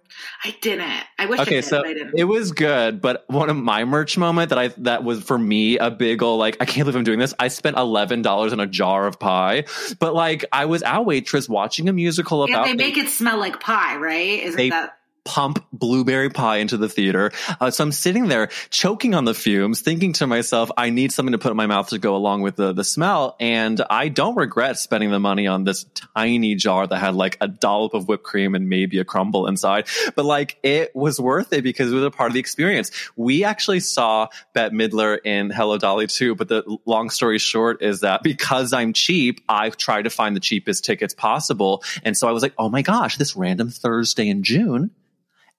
[0.44, 1.04] I didn't.
[1.18, 1.40] I wish.
[1.40, 1.82] Okay, I did, so
[2.16, 5.78] it was good, but one of my merch moment that I that was for me
[5.78, 7.34] a big ol' like I can't believe I'm doing this.
[7.38, 9.64] I spent eleven dollars on a jar of pie,
[9.98, 12.66] but like I was at Waitress watching a musical about.
[12.66, 14.42] Yeah, they make it smell like pie, right?
[14.42, 14.96] Isn't they, that?
[15.26, 17.32] Pump blueberry pie into the theater.
[17.60, 21.32] Uh, so I'm sitting there choking on the fumes, thinking to myself, I need something
[21.32, 23.36] to put in my mouth to go along with the, the smell.
[23.40, 27.48] And I don't regret spending the money on this tiny jar that had like a
[27.48, 29.88] dollop of whipped cream and maybe a crumble inside.
[30.14, 32.90] But like it was worth it because it was a part of the experience.
[33.16, 36.36] We actually saw Bette Midler in Hello Dolly too.
[36.36, 40.40] But the long story short is that because I'm cheap, I tried to find the
[40.40, 41.82] cheapest tickets possible.
[42.04, 44.90] And so I was like, oh my gosh, this random Thursday in June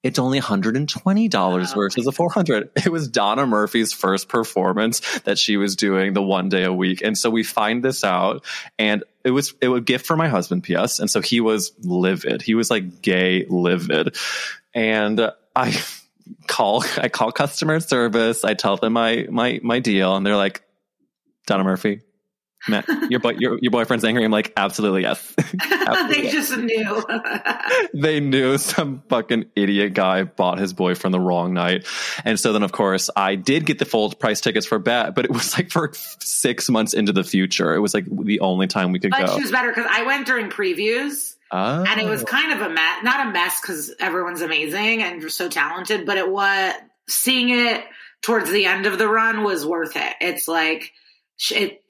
[0.04, 5.58] it's only $120 oh, versus a 400 It was Donna Murphy's first performance that she
[5.58, 7.02] was doing the one day a week.
[7.02, 8.45] And so we find this out
[8.78, 11.00] and it was, it was a gift for my husband, P.S.
[11.00, 12.41] And so he was livid.
[12.41, 14.16] He was like gay livid.
[14.74, 15.82] And I
[16.48, 18.43] call, I call customer service.
[18.43, 20.64] I tell them my, my, my deal and they're like,
[21.48, 22.02] Donna Murphy,
[22.68, 24.24] Matt, your, boy, your your boyfriend's angry.
[24.24, 25.34] I'm like, absolutely yes.
[25.61, 27.03] absolutely they just knew.
[27.93, 31.86] they knew some fucking idiot guy bought his boyfriend the wrong night,
[32.26, 35.26] and so then of course I did get the full price tickets for Bette, but
[35.26, 37.74] it was like for six months into the future.
[37.76, 39.36] It was like the only time we could but go.
[39.36, 41.36] She was better because I went during previews.
[41.49, 41.86] Oh.
[41.88, 45.47] And it was kind of a mess, not a mess because everyone's amazing and so
[45.47, 46.74] talented, but it was
[47.07, 47.86] seeing it
[48.22, 50.13] towards the end of the run was worth it.
[50.20, 50.91] It's like
[51.51, 51.81] it,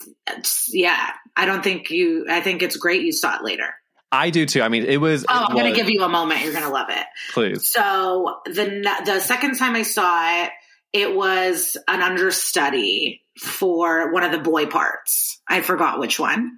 [0.69, 3.73] yeah, I don't think you, I think it's great you saw it later.
[4.11, 4.61] I do too.
[4.61, 5.25] I mean, it was.
[5.27, 6.41] Oh, I'm going to give you a moment.
[6.41, 7.05] You're going to love it.
[7.33, 7.69] Please.
[7.69, 10.51] So the the second time I saw it,
[10.93, 15.41] it was an understudy for one of the boy parts.
[15.47, 16.57] I forgot which one.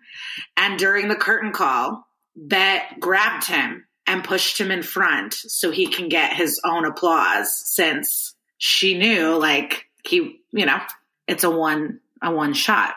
[0.57, 5.87] And during the curtain call, Bette grabbed him and pushed him in front so he
[5.87, 10.79] can get his own applause since she knew like he, you know,
[11.27, 12.95] it's a one a one shot.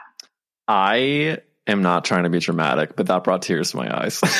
[0.68, 4.22] I am not trying to be dramatic, but that brought tears to my eyes.
[4.22, 4.30] um,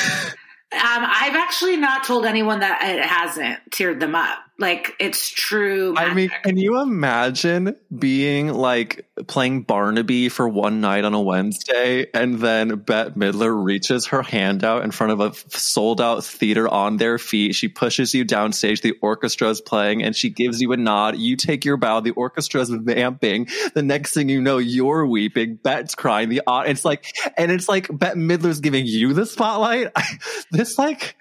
[0.71, 4.39] I've actually not told anyone that it hasn't teared them up.
[4.59, 5.95] Like it's true.
[5.97, 12.05] I mean, can you imagine being like playing Barnaby for one night on a Wednesday
[12.13, 16.67] and then Bette Midler reaches her hand out in front of a sold out theater
[16.67, 17.55] on their feet.
[17.55, 18.83] She pushes you downstage.
[18.83, 21.17] The orchestra is playing and she gives you a nod.
[21.17, 22.01] You take your bow.
[22.01, 23.47] The orchestra is vamping.
[23.73, 25.55] The next thing you know, you're weeping.
[25.55, 26.29] Bette's crying.
[26.29, 29.91] The it's like, and it's like Bette Midler's giving you the spotlight.
[30.51, 31.15] this like,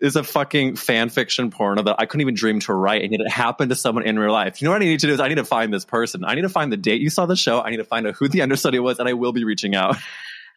[0.00, 3.20] is a fucking fan fiction porno that I couldn't even dream to write, and yet
[3.20, 4.60] it happened to someone in real life.
[4.60, 6.24] You know what I need to do is I need to find this person.
[6.24, 7.60] I need to find the date you saw the show.
[7.60, 9.96] I need to find out who the understudy was, and I will be reaching out.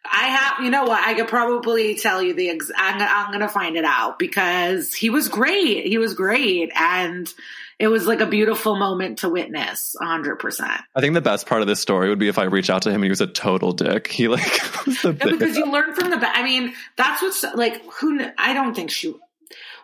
[0.04, 1.06] I have, you know what?
[1.06, 2.50] I could probably tell you the.
[2.50, 5.86] Ex- I'm, I'm going to find it out because he was great.
[5.86, 7.32] He was great, and
[7.78, 9.94] it was like a beautiful moment to witness.
[9.98, 10.36] 100.
[10.36, 12.82] percent I think the best part of this story would be if I reach out
[12.82, 14.06] to him and he was a total dick.
[14.06, 14.42] He like
[14.86, 16.18] was the No, because you learn from the.
[16.20, 17.82] I mean, that's what's like.
[17.94, 18.20] Who?
[18.38, 19.14] I don't think she.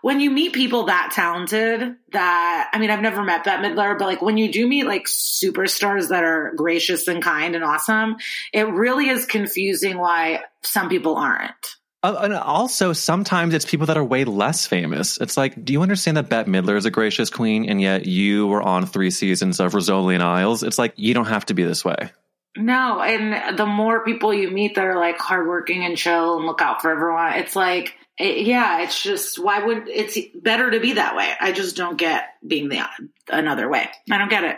[0.02, 4.06] When you meet people that talented, that I mean, I've never met Bette Midler, but
[4.06, 8.16] like when you do meet like superstars that are gracious and kind and awesome,
[8.52, 11.76] it really is confusing why some people aren't.
[12.02, 15.18] Uh, and also, sometimes it's people that are way less famous.
[15.20, 18.46] It's like, do you understand that Bette Midler is a gracious queen, and yet you
[18.46, 20.62] were on three seasons of Rizzoli and Isles?
[20.62, 22.10] It's like you don't have to be this way.
[22.56, 26.62] No, and the more people you meet that are like hardworking and chill and look
[26.62, 30.94] out for everyone, it's like, it, yeah, it's just why would it's better to be
[30.94, 31.32] that way?
[31.38, 32.80] I just don't get being the
[33.28, 33.88] another way.
[34.10, 34.56] I don't get it.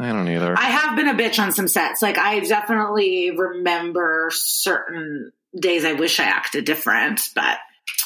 [0.00, 0.54] I don't either.
[0.56, 2.02] I have been a bitch on some sets.
[2.02, 7.58] Like I definitely remember certain days I wish I acted different, but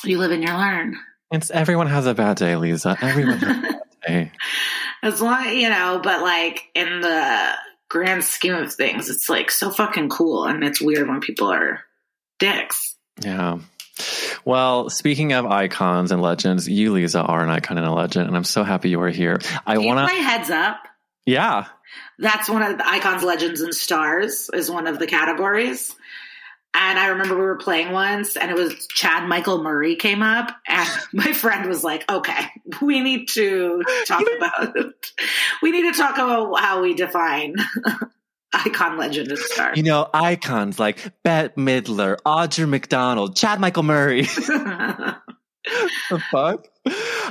[0.04, 0.96] you live and you learn.
[1.30, 2.96] it's everyone has a bad day, Liza.
[3.00, 4.32] Everyone has a bad day.
[5.02, 7.52] As long you know, but like in the
[7.88, 11.80] grand scheme of things, it's like so fucking cool, and it's weird when people are
[12.38, 12.96] dicks.
[13.22, 13.58] Yeah.
[14.44, 18.36] Well, speaking of icons and legends, you, Liza, are an icon and a legend, and
[18.36, 19.38] I'm so happy you are here.
[19.66, 20.78] I want my to, heads up.
[21.26, 21.66] yeah.
[22.18, 25.94] That's one of the icons, legends, and stars is one of the categories.
[26.74, 30.54] And I remember we were playing once, and it was Chad Michael Murray came up,
[30.66, 32.46] and my friend was like, "Okay,
[32.82, 34.74] we need to talk about
[35.62, 37.56] we need to talk about how we define
[38.52, 44.22] icon, legend, and star." You know, icons like Bette Midler, Audra McDonald, Chad Michael Murray.
[46.10, 46.66] the fuck?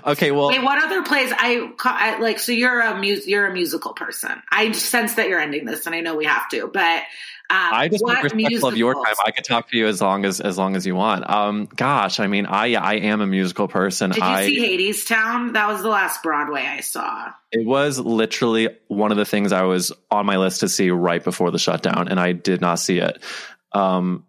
[0.06, 1.32] Okay, well, Wait, what other plays?
[1.36, 2.40] I, I like.
[2.40, 4.42] So you're a mus- you're a musical person.
[4.52, 7.04] I sense that you're ending this, and I know we have to, but
[7.50, 9.16] um, I just what respectful of your time.
[9.26, 11.30] I could talk to you as long as as long as you want.
[11.30, 14.10] Um, gosh, I mean, I I am a musical person.
[14.10, 15.54] Did you I see Hadestown?
[15.54, 17.32] That was the last Broadway I saw.
[17.52, 21.24] it was literally one of the things I was on my list to see right
[21.24, 23.24] before the shutdown, and I did not see it.
[23.72, 24.26] Um,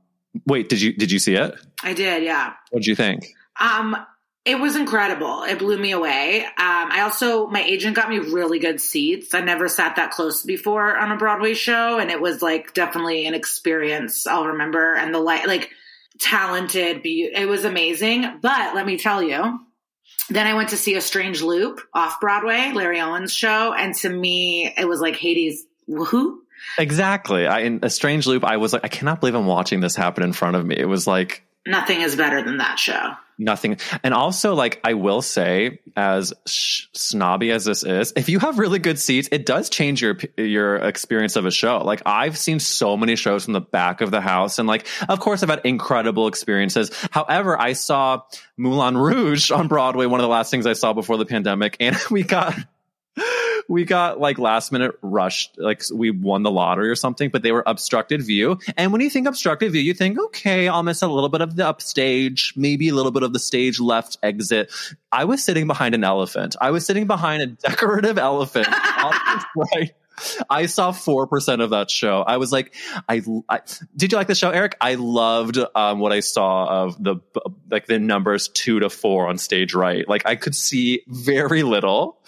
[0.47, 1.55] wait, did you did you see it?
[1.83, 2.53] I did, yeah.
[2.71, 3.27] What did you think?
[3.61, 3.97] Um,
[4.49, 5.43] it was incredible.
[5.43, 6.43] It blew me away.
[6.43, 9.35] Um, I also, my agent got me really good seats.
[9.35, 13.27] I never sat that close before on a Broadway show, and it was like definitely
[13.27, 14.95] an experience I'll remember.
[14.95, 15.71] And the light, like
[16.19, 18.39] talented, be- it was amazing.
[18.41, 19.61] But let me tell you,
[20.31, 24.09] then I went to see A Strange Loop off Broadway, Larry Owens' show, and to
[24.09, 25.67] me, it was like Hades.
[25.87, 26.43] Who?
[26.79, 27.47] Exactly.
[27.47, 28.45] I in a strange loop.
[28.45, 30.77] I was like, I cannot believe I'm watching this happen in front of me.
[30.77, 33.15] It was like Nothing is better than that show.
[33.41, 33.79] nothing.
[34.03, 38.59] And also, like, I will say, as sh- snobby as this is, if you have
[38.59, 41.79] really good seats, it does change your your experience of a show.
[41.79, 45.21] Like, I've seen so many shows from the back of the house, and like, of
[45.21, 46.91] course, I've had incredible experiences.
[47.13, 48.23] However, I saw
[48.57, 51.97] Moulin Rouge on Broadway, one of the last things I saw before the pandemic, and
[52.11, 52.55] we got
[53.69, 57.53] we got like last minute rushed, like we won the lottery or something, but they
[57.53, 58.59] were obstructed view.
[58.77, 61.55] And when you think obstructed view, you think, okay, I'll miss a little bit of
[61.55, 64.73] the upstage, maybe a little bit of the stage left exit.
[65.13, 66.57] I was sitting behind an elephant.
[66.61, 68.69] I was sitting behind a decorative elephant.
[69.57, 69.93] right.
[70.51, 72.23] I saw 4% of that show.
[72.23, 72.75] I was like,
[73.09, 73.61] I, I
[73.97, 74.77] did you like the show, Eric?
[74.81, 77.17] I loved um, what I saw of the,
[77.71, 80.09] like the numbers two to four on stage right.
[80.09, 82.19] Like I could see very little,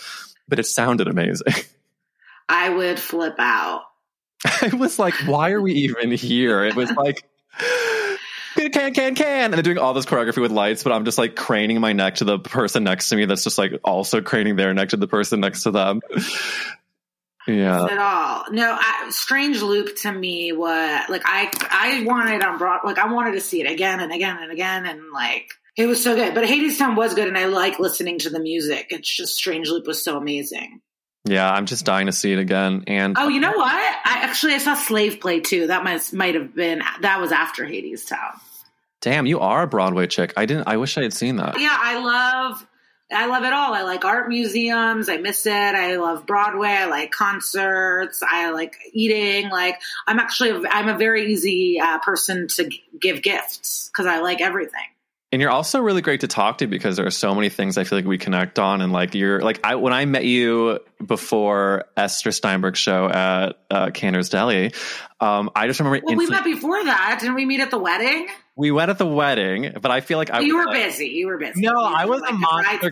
[0.50, 1.54] but it sounded amazing.
[2.48, 3.84] I would flip out.
[4.44, 6.64] I was like, why are we even here?
[6.64, 7.22] It was like,
[8.56, 9.44] can, can, can, can.
[9.44, 12.16] And they're doing all this choreography with lights, but I'm just like craning my neck
[12.16, 15.06] to the person next to me that's just like also craning their neck to the
[15.06, 16.00] person next to them.
[17.46, 17.84] Yeah.
[17.84, 18.44] at all.
[18.52, 23.10] No, I, Strange Loop to me was like I I wanted on broad like I
[23.12, 25.50] wanted to see it again and again and again and like
[25.80, 26.34] it was so good.
[26.34, 28.88] But Hadestown was good and I like listening to the music.
[28.90, 30.80] It's just Strange Loop was so amazing.
[31.24, 31.50] Yeah.
[31.50, 32.84] I'm just dying to see it again.
[32.86, 33.72] And Oh, you know what?
[33.74, 35.68] I actually I saw Slave Play too.
[35.68, 38.38] That might might have been that was after Hadestown.
[39.00, 40.34] damn, you are a Broadway chick.
[40.36, 41.58] I didn't, I wish I had seen that.
[41.58, 42.66] Yeah, I love
[43.12, 43.74] I love it all.
[43.74, 45.08] I like art museums.
[45.08, 45.52] I miss it.
[45.52, 46.68] I love Broadway.
[46.68, 48.22] I like concerts.
[48.22, 49.50] I like eating.
[49.50, 52.70] Like I'm actually, a, I'm a very easy uh, person to
[53.00, 54.84] give gifts because I like everything.
[55.32, 57.84] And you're also really great to talk to because there are so many things I
[57.84, 58.80] feel like we connect on.
[58.80, 63.90] And like you're like I when I met you before Esther Steinberg's show at uh,
[63.90, 64.72] Deli,
[65.20, 66.00] um, I just remember.
[66.04, 67.44] Well, we met before that, didn't we?
[67.44, 68.26] Meet at the wedding.
[68.56, 71.06] We went at the wedding, but I feel like I you were like, busy.
[71.06, 71.60] You were busy.
[71.60, 72.90] No, you I was like a monster.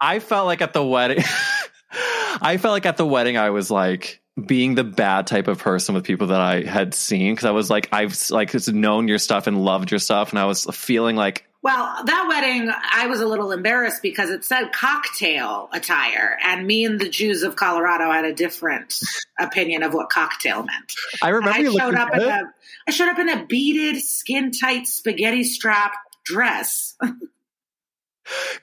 [0.00, 1.22] I felt like at the wedding.
[2.40, 5.94] I felt like at the wedding I was like being the bad type of person
[5.94, 9.18] with people that I had seen because I was like I've like it's known your
[9.18, 13.20] stuff and loved your stuff and I was feeling like well, that wedding, I was
[13.20, 18.12] a little embarrassed because it said cocktail attire, and me and the Jews of Colorado
[18.12, 18.94] had a different
[19.36, 20.92] opinion of what cocktail meant.
[21.20, 22.42] I remember I showed up in a,
[22.86, 25.94] I showed up in a beaded, skin tight, spaghetti strap
[26.24, 26.94] dress.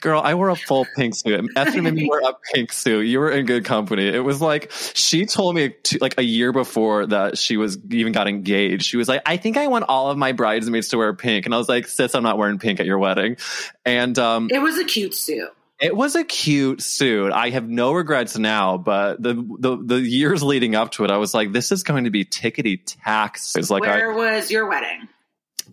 [0.01, 1.49] Girl, I wore a full pink suit.
[1.55, 3.07] Esther made me wear a pink suit.
[3.07, 4.07] You were in good company.
[4.07, 8.13] It was like she told me to, like a year before that she was even
[8.13, 8.85] got engaged.
[8.85, 11.55] She was like, "I think I want all of my bridesmaids to wear pink," and
[11.55, 13.37] I was like, "Sis, I'm not wearing pink at your wedding."
[13.85, 15.49] And um, it was a cute suit.
[15.79, 17.33] It was a cute suit.
[17.33, 21.17] I have no regrets now, but the the, the years leading up to it, I
[21.17, 24.67] was like, "This is going to be tickety tax." It's like, where I, was your
[24.67, 25.09] wedding?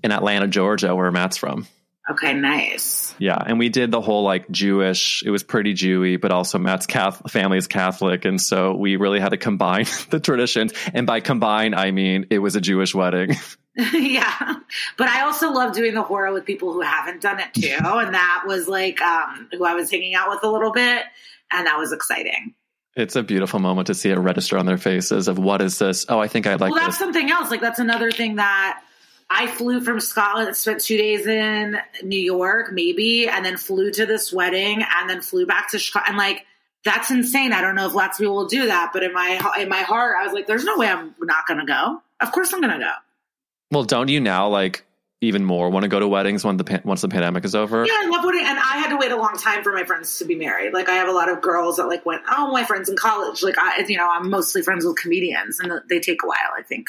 [0.02, 1.66] In Atlanta, Georgia, where Matt's from.
[2.10, 3.14] Okay, nice.
[3.18, 5.22] Yeah, and we did the whole like Jewish.
[5.24, 9.20] It was pretty Jewy, but also Matt's Catholic, family is Catholic, and so we really
[9.20, 10.72] had to combine the traditions.
[10.92, 13.36] And by combine, I mean it was a Jewish wedding.
[13.92, 14.56] yeah,
[14.98, 18.14] but I also love doing the hora with people who haven't done it too, and
[18.14, 21.04] that was like um, who I was hanging out with a little bit,
[21.52, 22.54] and that was exciting.
[22.96, 26.04] It's a beautiful moment to see it register on their faces of what is this?
[26.08, 26.72] Oh, I think I'd like.
[26.72, 26.98] Well, that's this.
[26.98, 27.50] something else.
[27.50, 28.82] Like that's another thing that
[29.30, 34.04] I flew from Scotland, spent two days in New York, maybe, and then flew to
[34.04, 36.06] this wedding, and then flew back to Chicago.
[36.08, 36.44] And like,
[36.84, 37.52] that's insane.
[37.52, 39.82] I don't know if lots of people will do that, but in my in my
[39.82, 42.02] heart, I was like, "There's no way I'm not going to go.
[42.20, 42.92] Of course, I'm going to go."
[43.70, 44.84] Well, don't you now like
[45.20, 47.84] even more want to go to weddings when the once the pandemic is over?
[47.84, 50.18] Yeah, I love wedding, and I had to wait a long time for my friends
[50.18, 50.72] to be married.
[50.72, 53.42] Like, I have a lot of girls that like went, "Oh, my friends in college."
[53.42, 56.50] Like, I, you know, I'm mostly friends with comedians, and they take a while.
[56.56, 56.86] I think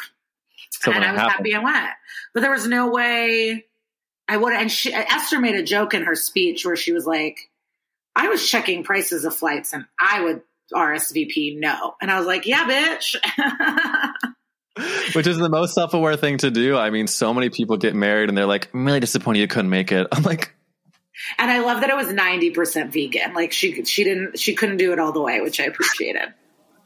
[0.87, 1.89] and I was happy I went.
[2.33, 3.65] But there was no way
[4.27, 4.53] I would.
[4.53, 7.49] And she, Esther made a joke in her speech where she was like,
[8.15, 10.41] "I was checking prices of flights, and I would
[10.73, 13.15] RSVP no." And I was like, "Yeah, bitch."
[15.13, 16.77] Which is the most self-aware thing to do.
[16.77, 19.69] I mean, so many people get married and they're like, "I'm really disappointed you couldn't
[19.69, 20.55] make it." I'm like,
[21.37, 23.33] and I love that it was 90% vegan.
[23.33, 26.33] Like she she didn't she couldn't do it all the way, which I appreciated.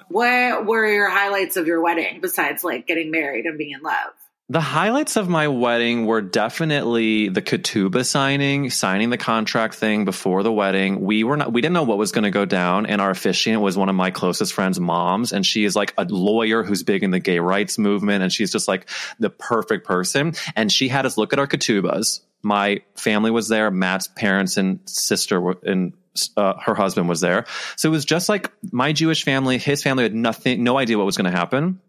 [0.09, 4.13] What were your highlights of your wedding besides like getting married and being in love?
[4.47, 10.43] The highlights of my wedding were definitely the ketubah signing, signing the contract thing before
[10.43, 11.01] the wedding.
[11.01, 12.85] We were not, we didn't know what was going to go down.
[12.85, 15.33] And our officiant was one of my closest friends' moms.
[15.33, 18.21] And she is like a lawyer who's big in the gay rights movement.
[18.21, 18.87] And she's just like
[19.17, 20.33] the perfect person.
[20.55, 22.19] And she had us look at our ketubahs.
[22.43, 23.71] My family was there.
[23.71, 25.93] Matt's parents and sister were, and
[26.37, 27.45] uh, her husband was there.
[27.75, 31.05] So it was just like my Jewish family, his family had nothing, no idea what
[31.05, 31.79] was going to happen.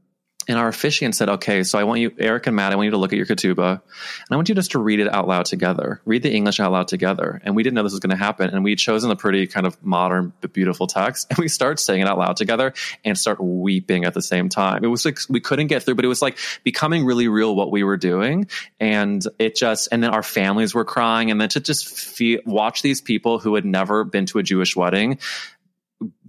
[0.48, 2.90] And our officiant said, okay, so I want you, Eric and Matt, I want you
[2.92, 5.46] to look at your ketubah and I want you just to read it out loud
[5.46, 6.00] together.
[6.04, 7.40] Read the English out loud together.
[7.44, 8.50] And we didn't know this was going to happen.
[8.50, 11.26] And we had chosen a pretty kind of modern but beautiful text.
[11.30, 12.74] And we start saying it out loud together
[13.04, 14.84] and start weeping at the same time.
[14.84, 17.70] It was like, we couldn't get through, but it was like becoming really real what
[17.70, 18.48] we were doing.
[18.78, 21.30] And it just, and then our families were crying.
[21.30, 24.76] And then to just feel, watch these people who had never been to a Jewish
[24.76, 25.18] wedding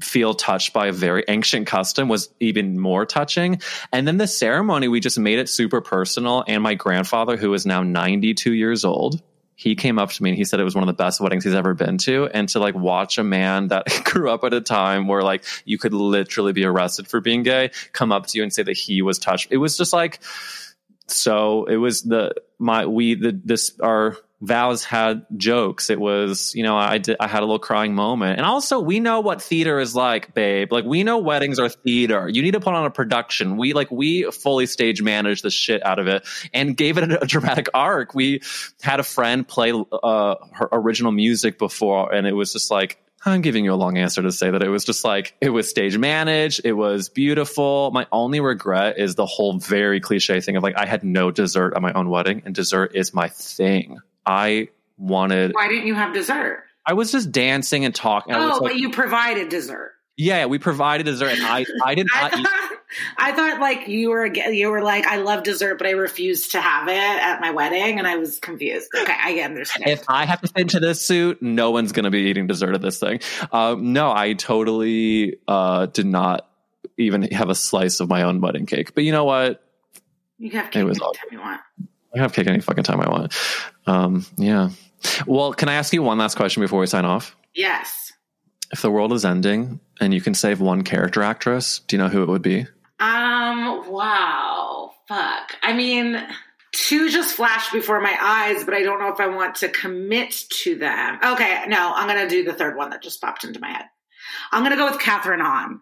[0.02, 3.62] feel touched by a very ancient custom was even more touching.
[3.92, 6.44] And then the ceremony, we just made it super personal.
[6.48, 9.22] And my grandfather, who is now 92 years old,
[9.56, 11.44] he came up to me and he said it was one of the best weddings
[11.44, 12.30] he's ever been to.
[12.32, 15.78] And to like watch a man that grew up at a time where like you
[15.78, 19.02] could literally be arrested for being gay come up to you and say that he
[19.02, 19.52] was touched.
[19.52, 20.20] It was just like,
[21.08, 25.90] so it was the, my, we, the, this, our, vows had jokes.
[25.90, 28.38] It was, you know, I did, I had a little crying moment.
[28.38, 30.72] And also we know what theater is like, babe.
[30.72, 32.30] Like we know weddings are theater.
[32.30, 33.58] You need to put on a production.
[33.58, 37.24] We like, we fully stage managed the shit out of it and gave it a,
[37.24, 38.14] a dramatic arc.
[38.14, 38.42] We
[38.82, 43.42] had a friend play, uh, her original music before and it was just like, I'm
[43.42, 45.98] giving you a long answer to say that it was just like it was stage
[45.98, 47.90] managed, it was beautiful.
[47.92, 51.74] My only regret is the whole very cliche thing of like I had no dessert
[51.76, 53.98] at my own wedding, and dessert is my thing.
[54.28, 55.54] I wanted.
[55.54, 56.64] Why didn't you have dessert?
[56.86, 58.34] I was just dancing and talking.
[58.34, 59.94] Oh, like, but you provided dessert.
[60.16, 62.38] Yeah, we provided dessert, and I I did not.
[62.38, 62.48] eat,
[63.18, 66.62] I thought like you were you were like I love dessert, but I refused to
[66.62, 68.90] have it at my wedding, and I was confused.
[68.96, 69.90] Okay, I understand.
[69.90, 72.74] If I have to fit into this suit, no one's going to be eating dessert
[72.74, 73.20] at this thing.
[73.52, 76.50] Uh, no, I totally uh, did not
[76.98, 78.96] even have a slice of my own wedding cake.
[78.96, 79.64] But you know what?
[80.40, 81.62] You can have cake anytime you want.
[82.16, 83.36] I have cake any fucking time I want.
[83.86, 84.70] Um, yeah.
[85.26, 87.36] Well, can I ask you one last question before we sign off?
[87.54, 88.14] Yes.
[88.72, 92.10] If the world is ending and you can save one character actress, do you know
[92.10, 92.68] who it would be?
[93.00, 94.92] Um, wow.
[95.08, 95.56] Fuck.
[95.62, 96.22] I mean,
[96.74, 100.32] two just flashed before my eyes, but I don't know if I want to commit
[100.64, 101.20] to them.
[101.24, 103.86] Okay, no, I'm going to do the third one that just popped into my head.
[104.52, 105.82] I'm going to go with Kathryn Hahn.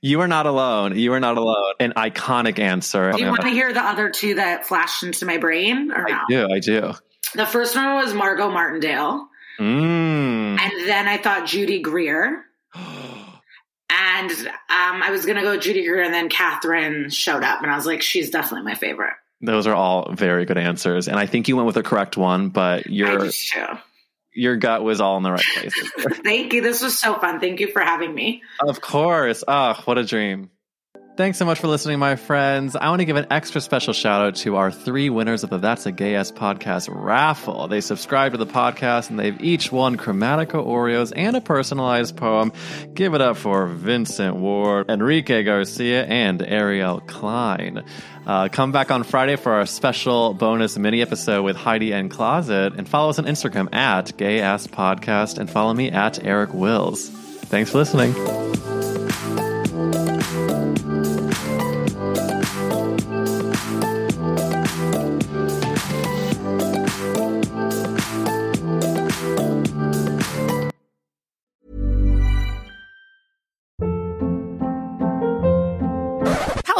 [0.00, 0.98] You are not alone.
[0.98, 1.74] You are not alone.
[1.80, 3.12] An iconic answer.
[3.12, 6.14] Do you want to hear the other two that flashed into my brain or no?
[6.14, 6.48] I do.
[6.52, 6.92] I do.
[7.34, 9.28] The first one was Margot Martindale.
[9.58, 10.58] Mm.
[10.58, 12.44] And then I thought Judy Greer.
[12.74, 17.70] and um, I was going to go Judy Greer, and then Kathryn showed up, and
[17.70, 19.14] I was like, she's definitely my favorite.
[19.40, 22.48] Those are all very good answers, and I think you went with the correct one.
[22.48, 23.30] But your
[24.34, 25.72] your gut was all in the right place.
[26.24, 26.60] Thank you.
[26.60, 27.40] This was so fun.
[27.40, 28.42] Thank you for having me.
[28.60, 29.44] Of course.
[29.46, 30.50] Oh, what a dream.
[31.16, 32.74] Thanks so much for listening, my friends.
[32.74, 35.58] I want to give an extra special shout out to our three winners of the
[35.58, 37.68] That's a Gay Ass podcast raffle.
[37.68, 42.52] They subscribed to the podcast and they've each won Chromatica Oreos and a personalized poem.
[42.94, 47.84] Give it up for Vincent Ward, Enrique Garcia, and Ariel Klein.
[48.26, 52.72] Uh, come back on Friday for our special bonus mini episode with Heidi N Closet,
[52.74, 57.08] and follow us on Instagram at Gay Ass Podcast, and follow me at Eric Wills.
[57.08, 58.73] Thanks for listening.